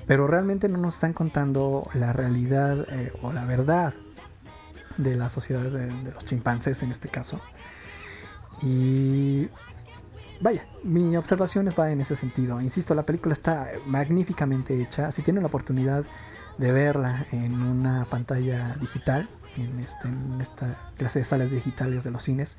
[0.06, 3.94] Pero realmente no nos están contando la realidad eh, o la verdad
[4.98, 7.42] de la sociedad de los chimpancés en este caso.
[8.62, 9.50] Y
[10.42, 12.62] vaya, mi observación va en ese sentido.
[12.62, 15.12] Insisto, la película está magníficamente hecha.
[15.12, 16.06] Si tienen la oportunidad
[16.58, 22.12] de verla en una pantalla digital, en, este, en esta clase de salas digitales de
[22.12, 22.58] los cines,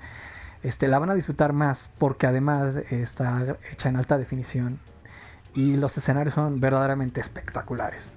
[0.62, 4.80] este, la van a disfrutar más porque además está hecha en alta definición
[5.54, 8.16] y los escenarios son verdaderamente espectaculares.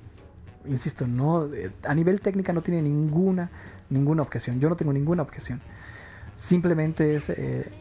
[0.66, 1.50] Insisto, no,
[1.86, 3.50] a nivel técnica no tiene ninguna,
[3.90, 4.60] ninguna objeción.
[4.60, 5.62] Yo no tengo ninguna objeción.
[6.36, 7.72] Simplemente es eh, eh,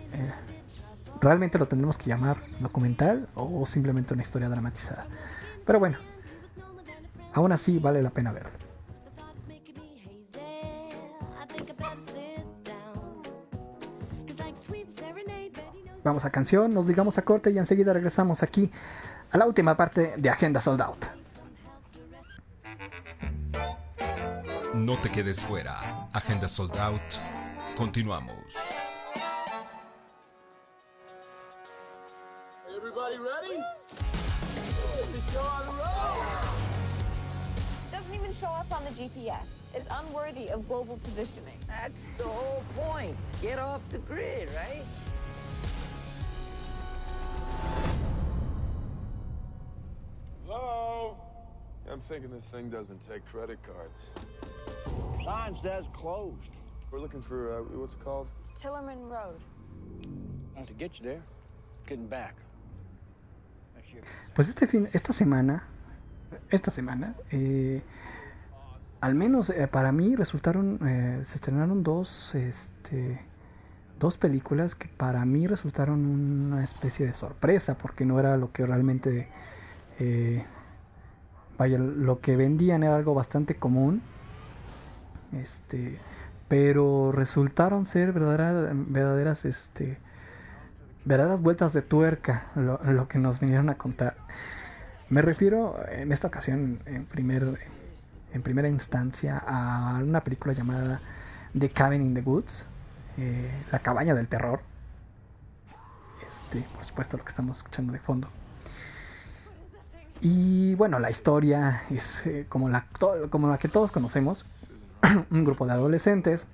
[1.21, 5.07] realmente lo tendremos que llamar documental o simplemente una historia dramatizada.
[5.65, 5.99] Pero bueno,
[7.33, 8.51] aún así vale la pena verlo.
[16.03, 18.71] Vamos a canción, nos digamos a corte y enseguida regresamos aquí
[19.33, 21.07] a la última parte de Agenda Sold Out.
[24.75, 26.09] No te quedes fuera.
[26.13, 27.03] Agenda Sold Out.
[27.77, 28.70] Continuamos.
[39.01, 41.57] GPS is unworthy of global positioning.
[41.67, 43.17] That's the whole point.
[43.41, 44.85] Get off the grid, right?
[50.45, 51.17] Hello?
[51.91, 54.11] I'm thinking this thing doesn't take credit cards.
[55.25, 56.51] Sign says closed.
[56.91, 58.29] We're looking for, uh, what's it called?
[58.61, 59.41] Tillerman Road.
[60.67, 61.23] to get you there,
[61.87, 62.35] getting back.
[64.35, 65.63] Pues este fin, esta semana,
[66.51, 67.81] esta semana, eh,
[69.01, 73.21] al menos eh, para mí resultaron, eh, se estrenaron dos, este,
[73.99, 78.67] dos películas que para mí resultaron una especie de sorpresa porque no era lo que
[78.67, 79.29] realmente,
[79.99, 80.45] eh,
[81.57, 84.03] vaya, lo que vendían era algo bastante común,
[85.33, 85.99] este,
[86.49, 89.99] pero resultaron ser verdaderas, verdaderas, este,
[91.07, 94.17] verdaderas vueltas de tuerca lo, lo que nos vinieron a contar.
[95.09, 97.59] Me refiero en esta ocasión en primer
[98.33, 101.01] en primera instancia a una película llamada
[101.59, 102.67] The Cabin in the Woods,
[103.19, 104.61] eh, La cabaña del terror.
[106.25, 108.29] Este, por supuesto, lo que estamos escuchando de fondo.
[110.21, 112.87] Y bueno, la historia es eh, como, la,
[113.59, 114.45] que todos conocemos.
[115.31, 116.47] un grupo de adolescentes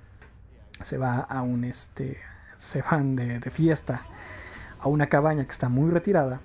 [0.81, 2.17] se va a un este
[2.55, 4.03] se van de, fiesta
[4.79, 6.39] a una cabaña que está muy retirada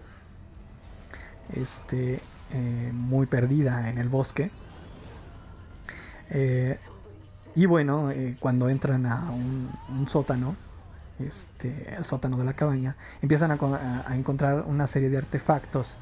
[1.55, 2.21] este
[2.53, 4.51] eh, muy perdida en el bosque
[6.35, 6.79] eh,
[7.55, 10.57] y bueno, eh, cuando entran a un, sótano,
[11.19, 15.97] este, el sótano de la cabaña, empiezan a, encontrar una serie de artefactos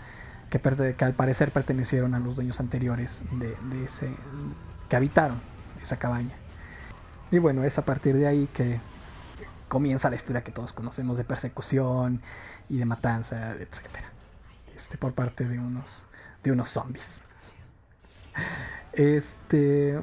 [0.48, 4.08] que, que, al parecer pertenecieron a los dueños anteriores de, ese,
[4.88, 5.40] que habitaron
[5.82, 6.36] esa cabaña.
[7.32, 8.80] Y bueno, es a partir de ahí que
[9.68, 12.22] comienza la historia que todos conocemos de persecución
[12.68, 14.10] y de matanza, etcétera,
[14.76, 16.06] este, por parte de unos,
[16.44, 17.22] de unos zombies.
[18.92, 20.00] Este,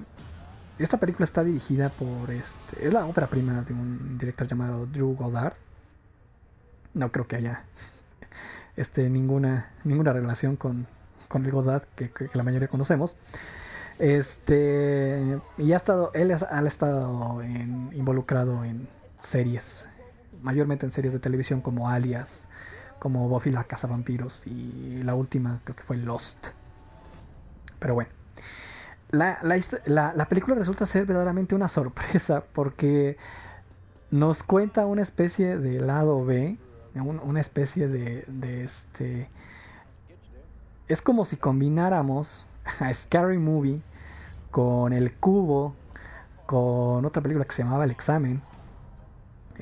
[0.84, 5.16] esta película está dirigida por este, es la ópera prima de un director llamado Drew
[5.16, 5.54] Goddard.
[6.94, 7.64] No creo que haya
[8.76, 10.88] este, ninguna, ninguna relación con,
[11.28, 13.16] con el Goddard que, la mayoría conocemos.
[14.00, 18.88] Este, y ha estado, él ha estado involucrado en
[19.20, 19.88] series,
[20.44, 22.48] mayormente en series de televisión como Alias,
[23.00, 26.48] como Buffy la Casa Vampiros y la última creo que fue Lost.
[27.80, 28.12] Pero bueno,
[29.10, 29.40] la,
[29.86, 33.18] la, película resulta ser verdaderamente una sorpresa porque
[34.12, 36.58] nos cuenta una especie de lado B,
[36.96, 39.30] una especie de, de este...
[40.88, 42.46] Es como si combináramos
[42.80, 43.82] a Scary Movie
[44.52, 45.76] con El Cubo,
[46.46, 48.42] con otra película que se llamaba El Examen.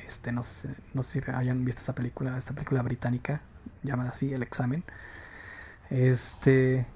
[0.06, 3.40] Este, no sé, no sé si hayan visto esa película, esta película británica,
[3.82, 4.84] llamada así, El Examen.
[5.90, 6.86] Este,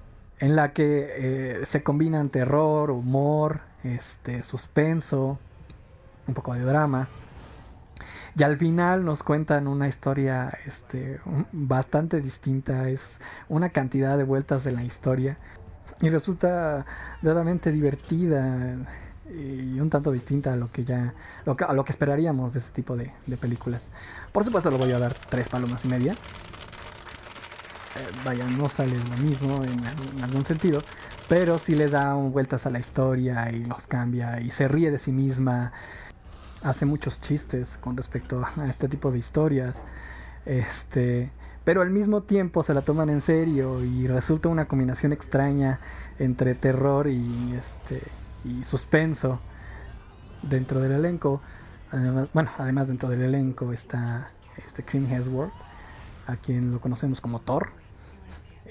[0.41, 5.39] en la que eh, se combinan terror, humor, este, suspenso,
[6.27, 7.09] un poco de drama.
[8.37, 11.21] Y al final nos cuentan una historia este,
[11.53, 15.37] bastante distinta, es una cantidad de vueltas de la historia
[16.01, 16.87] y resulta
[17.21, 18.77] verdaderamente divertida
[19.31, 21.15] y un tanto distinta a lo que ya
[21.45, 23.91] a lo que esperaríamos de este tipo de, películas.
[24.33, 26.17] Por supuesto, le voy a dar tres palomas y media.
[28.01, 29.85] Eh, vaya, no sale lo mismo en,
[30.23, 30.83] algún sentido,
[31.29, 34.99] pero sí le da vueltas a la historia y los cambia y se ríe de
[34.99, 35.73] sí misma.
[36.63, 39.85] Hace muchos chistes con respecto a este tipo de historias.
[40.47, 41.31] Este
[41.63, 45.79] pero al mismo tiempo se la toman en serio y resulta una combinación extraña
[46.19, 48.03] entre terror y este
[48.45, 49.41] y suspenso
[50.43, 51.43] dentro del elenco.
[51.93, 55.53] Además, bueno, además dentro del elenco está este Kim Hemsworth,
[56.27, 57.80] a quien lo conocemos como Thor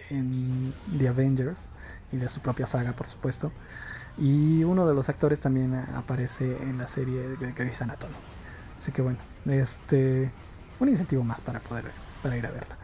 [0.09, 1.69] en The Avengers
[2.11, 3.51] y de su propia saga, por supuesto.
[4.17, 8.15] Y uno de los actores también aparece en la serie de Grey's Anatomy.
[8.77, 10.31] Así que bueno, este
[10.79, 11.85] un incentivo más para poder
[12.23, 12.77] para ir a verla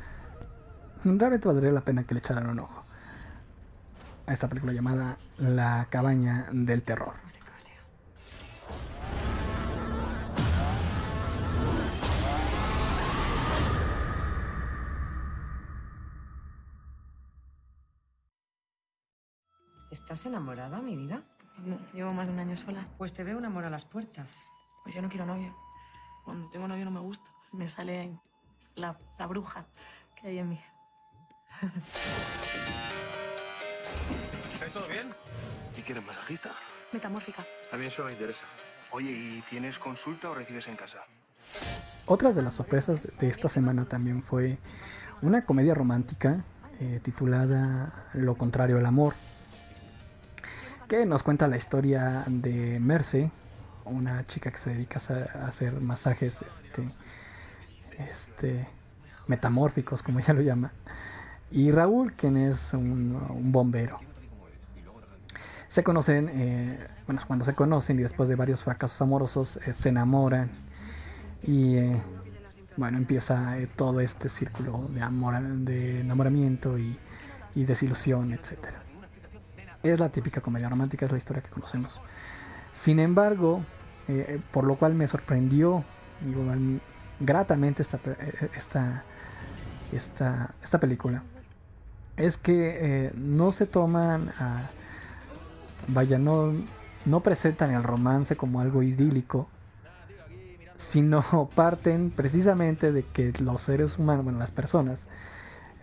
[1.06, 2.84] realmente valdría la pena que le echaran un ojo
[4.28, 7.25] a esta película llamada La cabaña del terror.
[19.96, 21.22] ¿Estás enamorada, mi vida?
[21.60, 22.86] No, llevo más de un año sola.
[22.98, 24.46] Pues te veo un amor a las puertas.
[24.84, 25.56] Pues yo no quiero novio.
[26.26, 27.32] Cuando tengo novio no me gusta.
[27.54, 28.20] Me sale
[28.76, 29.66] la, la bruja
[30.20, 30.60] que hay en mí.
[34.52, 35.08] ¿Estáis todo bien?
[35.78, 36.52] ¿Y quieres masajista?
[36.92, 37.46] Metamórfica.
[37.72, 38.44] A mí eso me interesa.
[38.92, 41.06] Oye, ¿y tienes consulta o recibes en casa?
[42.06, 44.58] Otra de las sorpresas de esta semana también fue
[45.22, 46.44] una comedia romántica
[46.82, 49.16] eh, titulada Lo contrario al amor,
[50.88, 53.32] que nos cuenta la historia de Merce,
[53.86, 55.00] una chica que se dedica
[55.34, 56.90] a hacer masajes este,
[58.10, 58.68] este,
[59.28, 60.72] metamórficos, como ella lo llama,
[61.52, 64.00] y Raúl, quien es un, bombero.
[65.68, 69.90] Se conocen, eh, bueno, cuando se conocen y después de varios fracasos amorosos eh, se
[69.90, 70.50] enamoran
[71.44, 72.02] y eh,
[72.78, 76.98] bueno, empieza todo este círculo de, amor, de enamoramiento y,
[77.56, 78.85] desilusión, etc.
[79.86, 82.00] Es la típica comedia romántica, es la historia que conocemos.
[82.72, 83.64] Sin embargo,
[84.52, 85.84] por lo cual me sorprendió
[87.20, 88.00] gratamente esta,
[88.56, 89.04] esta,
[89.92, 91.24] esta, esta película
[92.18, 94.70] es que eh, no se toman a,
[95.88, 96.54] vaya, no,
[97.06, 99.48] no presentan el romance como algo idílico,
[100.78, 105.06] sino parten precisamente de que los seres humanos, bueno, las personas,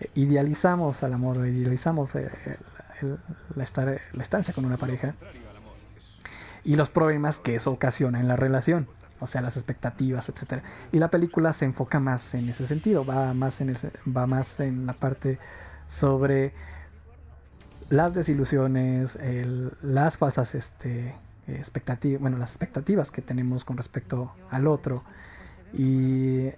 [0.00, 2.14] eh, idealizamos al amor, idealizamos
[3.54, 5.14] la, estar, la estancia con una pareja
[6.64, 8.88] y los problemas que eso ocasiona en la relación,
[9.20, 10.62] o sea, las expectativas, etcétera.
[10.92, 14.60] Y la película se enfoca más en ese sentido, va más en ese, va más
[14.60, 15.38] en la parte
[15.88, 16.52] sobre
[17.88, 19.18] las desilusiones,
[19.82, 21.14] las falsas este,
[21.46, 25.02] expectativas, bueno, las expectativas que tenemos con respecto al otro.
[25.74, 26.48] Y,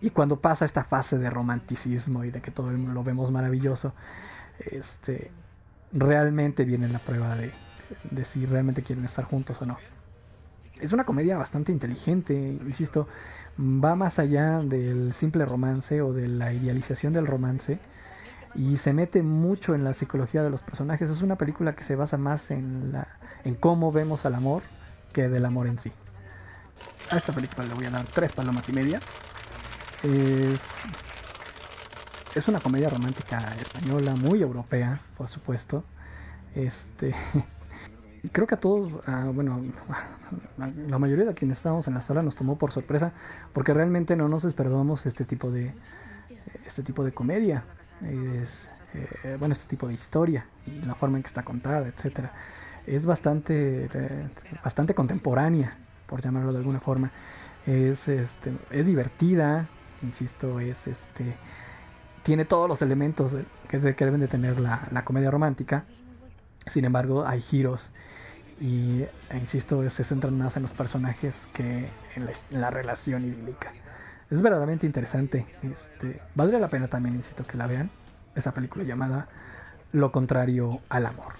[0.00, 3.92] y cuando pasa esta fase de romanticismo y de que todo lo vemos maravilloso,
[4.58, 5.30] este,
[5.92, 7.52] realmente viene la prueba de,
[8.10, 9.78] de si realmente quieren estar juntos o no.
[10.80, 13.06] Es una comedia bastante inteligente, insisto,
[13.58, 17.78] va más allá del simple romance o de la idealización del romance
[18.54, 21.10] y se mete mucho en la psicología de los personajes.
[21.10, 23.08] Es una película que se basa más en, la,
[23.44, 24.62] en cómo vemos al amor
[25.12, 25.92] que del amor en sí.
[27.10, 29.00] A esta película le voy a dar tres palomas y media.
[30.02, 30.62] Es,
[32.34, 35.84] es una comedia romántica española, muy europea, por supuesto.
[36.54, 37.14] Este,
[38.32, 38.92] creo que a todos,
[39.34, 39.64] bueno,
[40.88, 43.12] la mayoría de quienes estábamos en la sala nos tomó por sorpresa,
[43.52, 45.74] porque realmente no nos esperábamos este tipo de,
[46.64, 47.64] este tipo de comedia,
[48.02, 52.32] es, eh, bueno, este tipo de historia y la forma en que está contada, etcétera.
[52.86, 54.28] Es bastante, eh,
[54.64, 55.76] bastante contemporánea,
[56.06, 57.10] por llamarlo de alguna forma.
[57.66, 59.68] Es, este, es divertida,
[60.02, 61.36] insisto, es este
[62.22, 63.36] tiene todos los elementos
[63.68, 65.84] que, que deben de tener la, la, comedia romántica.
[66.66, 67.90] Sin embargo, hay giros
[68.60, 73.24] y, e insisto, se centran más en los personajes que en la, en la relación
[73.24, 73.72] idílica.
[74.30, 75.46] Es verdaderamente interesante.
[75.62, 77.90] Este, valdría la pena también, insisto, que la vean.
[78.36, 79.28] Esa película llamada
[79.92, 81.34] Lo contrario al amor.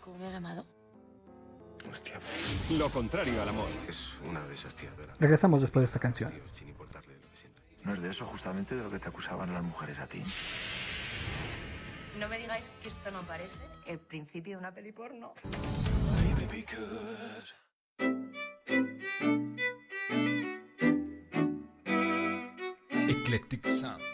[0.00, 0.64] ¿Cómo me has llamado?
[1.90, 2.14] Hostia.
[2.70, 3.68] Lo contrario al amor.
[3.86, 5.14] Es una de esas tías de la...
[5.20, 6.32] Regresamos después de esta canción.
[7.84, 10.22] ¿No es de eso justamente de lo que te acusaban las mujeres a ti?
[12.18, 15.34] No me digáis que esto no parece el principio de una peli porno.
[23.08, 24.12] Eclectic Sounds.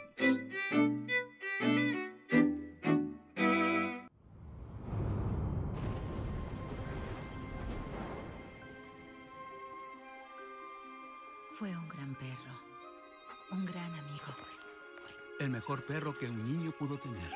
[15.41, 17.31] El mejor perro que un niño pudo tener.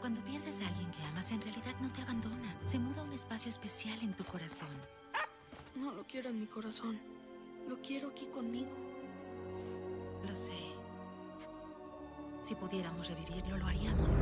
[0.00, 2.54] Cuando pierdes a alguien que amas, en realidad no te abandona.
[2.66, 4.68] Se muda a un espacio especial en tu corazón.
[5.74, 7.00] No lo quiero en mi corazón.
[7.68, 8.70] Lo quiero aquí conmigo.
[10.28, 10.52] Lo sé.
[12.42, 14.12] Si pudiéramos revivirlo, lo haríamos.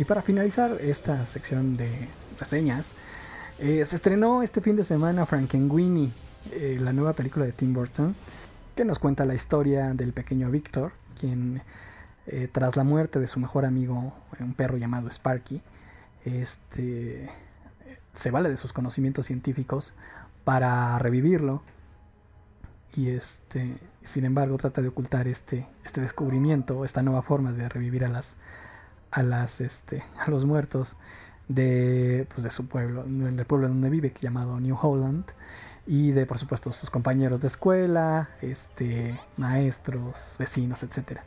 [0.00, 2.92] Y para finalizar esta sección de reseñas,
[3.58, 6.08] eh, se estrenó este fin de semana Frankenweenie,
[6.52, 8.16] eh, la nueva película de Tim Burton,
[8.74, 11.60] que nos cuenta la historia del pequeño Victor, quien
[12.26, 15.60] eh, tras la muerte de su mejor amigo, un perro llamado Sparky,
[16.24, 17.28] este,
[18.14, 19.92] se vale de sus conocimientos científicos
[20.44, 21.62] para revivirlo.
[22.96, 28.06] Y este, sin embargo trata de ocultar este, este descubrimiento, esta nueva forma de revivir
[28.06, 28.36] a las
[29.10, 30.96] a las este a los muertos
[31.48, 35.24] de pues de su pueblo del pueblo donde vive llamado New Holland.
[35.86, 41.24] Y de por supuesto sus compañeros de escuela este maestros vecinos etcétera.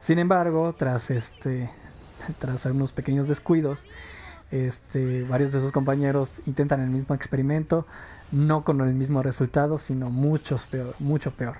[0.00, 1.70] Sin embargo tras este
[2.38, 3.86] tras algunos pequeños descuidos
[4.50, 7.86] este varios de sus compañeros intentan el mismo experimento
[8.32, 11.56] no con el mismo resultado sino muchos peor mucho peor.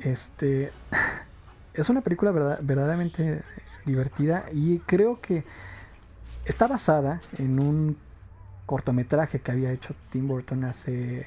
[0.00, 0.72] Este
[1.74, 3.42] es una película verdad, verdaderamente
[3.90, 5.44] divertida y creo que
[6.44, 7.96] está basada en un
[8.66, 11.26] cortometraje que había hecho Tim Burton hace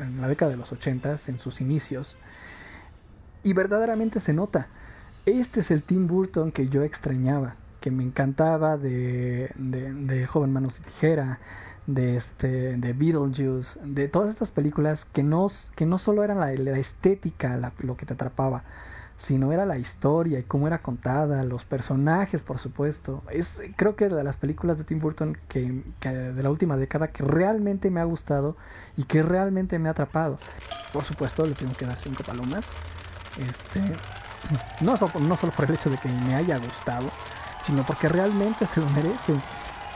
[0.00, 2.16] en la década de los 80 en sus inicios
[3.42, 4.68] y verdaderamente se nota.
[5.26, 10.52] Este es el Tim Burton que yo extrañaba que me encantaba de, de, de Joven
[10.52, 11.38] Manos de Tijera
[11.88, 16.78] de este de Beetlejuice de todas estas películas que no, que no solo eran la,
[16.78, 18.64] estética lo que te atrapaba
[19.18, 23.24] sino era la historia y cómo era contada, los personajes, por supuesto.
[23.30, 27.90] Es creo que las películas de Tim Burton que, de la última década que realmente
[27.90, 28.56] me ha gustado
[28.96, 30.38] y que realmente me ha atrapado.
[30.92, 32.70] Por supuesto, le tengo que dar cinco palomas.
[33.36, 33.80] Este,
[34.80, 37.10] no, no solo por el hecho de que me haya gustado,
[37.60, 39.34] sino porque realmente se lo merece.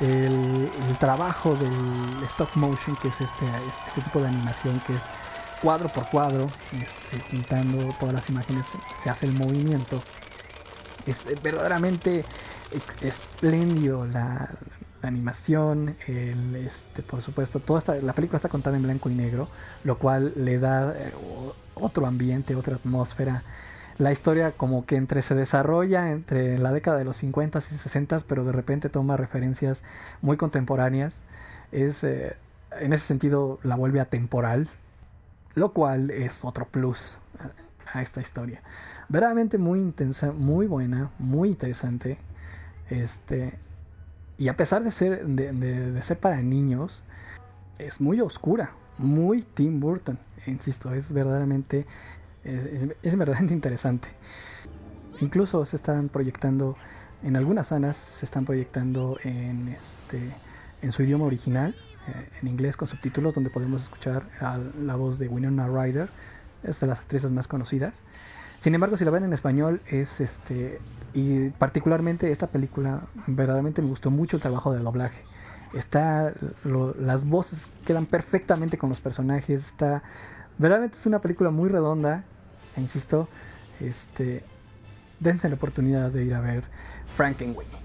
[0.01, 3.47] El, el trabajo del stop motion, que es este,
[3.87, 5.05] este tipo de animación que es
[5.63, 8.67] cuadro por cuadro, este, pintando todas las imágenes,
[9.01, 10.03] se hace el movimiento.
[11.07, 12.25] Es verdaderamente
[13.01, 14.51] espléndido la,
[15.03, 19.49] animación, este, por supuesto, toda esta, la película está contada en blanco y negro,
[19.83, 21.13] lo cual le da eh,
[21.75, 23.43] otro ambiente, otra atmósfera.
[23.99, 28.21] La historia como que entre se desarrolla entre la década de los 50 y 60,
[28.29, 29.83] pero de repente toma referencias
[30.21, 31.21] muy contemporáneas.
[31.73, 32.37] Es, eh,
[32.79, 34.69] en ese sentido, la vuelve atemporal,
[35.55, 37.19] lo cual es otro plus
[37.93, 38.63] a, esta historia.
[39.09, 42.19] Verdaderamente muy intensa, muy buena, muy interesante.
[42.89, 43.59] Este,
[44.39, 47.03] y a pesar de ser, de, ser para niños,
[47.79, 50.19] es muy oscura, muy Tim Burton.
[50.47, 51.87] Insisto, es verdaderamente,
[52.45, 54.09] es, es, verdaderamente interesante.
[55.21, 56.77] Incluso se están proyectando,
[57.23, 60.19] en algunas salas se están proyectando en, este,
[60.81, 61.75] en su idioma original,
[62.09, 64.25] eh, en inglés con subtítulos, donde podemos escuchar
[64.81, 66.09] la voz de Winona Ryder,
[66.63, 68.03] es de las actrices más conocidas.
[68.61, 70.81] Sin embargo, si la ven en español, es este.
[71.15, 75.25] Y particularmente esta película, verdaderamente me gustó mucho el trabajo del doblaje.
[75.75, 76.33] Está.
[76.99, 79.67] Las voces quedan perfectamente con los personajes.
[79.67, 80.03] Está.
[80.59, 82.25] Verdaderamente es una película muy redonda.
[82.77, 83.29] E insisto,
[83.81, 84.45] este,
[85.19, 86.63] dense la oportunidad de ir a ver
[87.15, 87.79] Frankenweenie.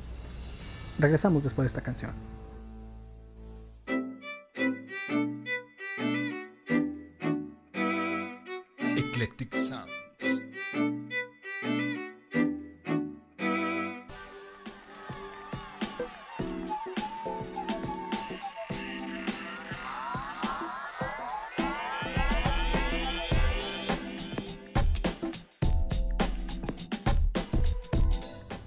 [1.00, 2.37] Regresamos después de esta canción.
[9.18, 9.92] Eclectic Sounds.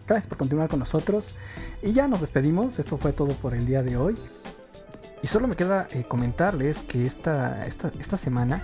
[0.08, 1.36] Gracias por continuar con nosotros.
[1.80, 2.80] Y ya nos despedimos.
[2.80, 4.16] Esto fue todo por el día de hoy.
[5.22, 8.60] Y solo me queda eh, comentarles que esta, esta, esta semana,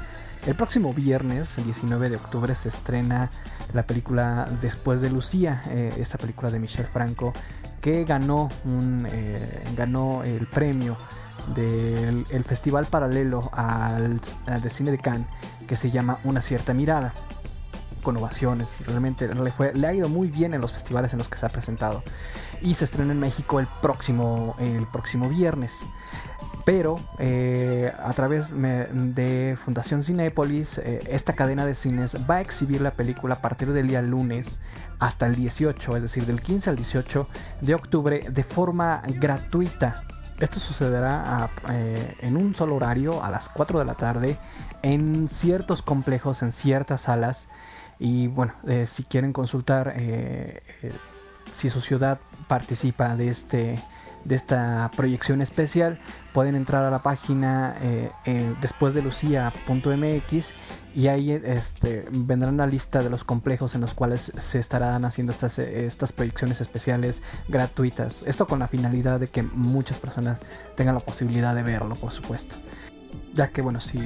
[0.47, 3.31] el próximo viernes, el 19 de octubre, se estrena
[3.73, 7.33] la película Después de Lucía, eh, esta película de Michel Franco,
[7.81, 10.97] que ganó, un, eh, ganó el premio
[11.55, 15.29] del el festival paralelo al, de cine de Cannes,
[15.67, 17.13] que se llama Una cierta mirada
[18.03, 18.77] con ovaciones.
[18.87, 19.29] Realmente
[19.75, 22.05] le ha ido muy bien en los festivales en los que se ha presentado.
[22.63, 25.85] Y se estrena en México el próximo, el próximo viernes.
[26.67, 32.81] Pero eh, a través de Fundación Cinépolis, eh, esta cadena de cines va a exhibir
[32.81, 34.59] la película a partir del día lunes
[34.99, 37.29] hasta el 18, es decir, del 15 al 18
[37.61, 40.03] de octubre, de forma gratuita.
[40.41, 44.37] Esto sucederá eh, en un solo horario, a las 4 de la tarde,
[44.83, 47.47] en ciertos complejos, en ciertas salas.
[48.01, 49.95] Y bueno, eh, si quieren consultar
[51.53, 52.19] si su ciudad
[52.49, 53.83] participa de este
[54.25, 56.01] de esta proyección especial,
[56.33, 57.77] pueden entrar a la página
[58.61, 60.53] después de lucía.mx
[60.97, 65.33] y ahí este, vendrán la lista de los complejos en los cuales se estarán haciendo
[65.33, 68.25] estas, estas proyecciones especiales gratuitas.
[68.27, 70.41] Esto con la finalidad de que muchas personas
[70.75, 72.57] tengan la posibilidad de verlo, por supuesto.
[73.35, 74.01] Ya que bueno, si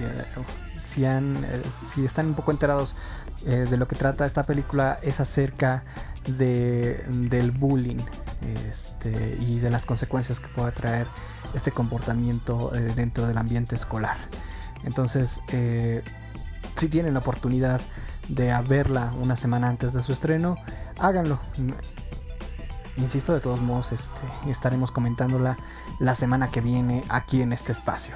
[0.82, 1.47] si, han,
[1.93, 2.97] si están un poco enterados
[3.47, 5.84] eh, de lo que trata esta película es acerca
[6.27, 7.99] de, del bullying
[8.68, 11.07] este, y de las consecuencias que puede traer
[11.55, 14.16] este comportamiento eh, dentro del ambiente escolar.
[14.85, 16.03] Entonces, eh,
[16.77, 17.81] si tienen la oportunidad
[18.29, 20.57] de verla una semana antes de su estreno,
[20.99, 21.39] háganlo.
[22.97, 25.57] Insisto, de todos modos, este, estaremos comentándola
[25.99, 28.14] la semana que viene aquí en este espacio.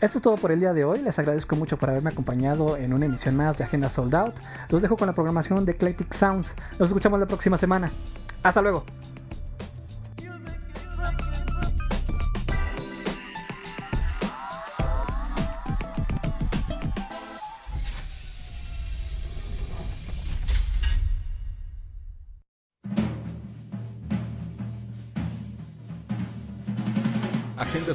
[0.00, 1.00] Esto es todo por el día de hoy.
[1.00, 4.34] Les agradezco mucho por haberme acompañado en una emisión más de Agenda Sold Out.
[4.68, 6.54] Los dejo con la programación de Eclectic Sounds.
[6.78, 7.90] Los escuchamos la próxima semana.
[8.42, 8.84] Hasta luego.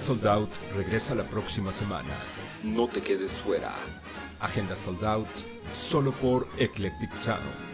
[0.10, 2.10] Sold Out regresa la próxima semana.
[2.64, 3.72] No te quedes fuera.
[4.40, 5.30] Agenda Sold Out
[5.72, 7.69] solo por Eclectic Sound.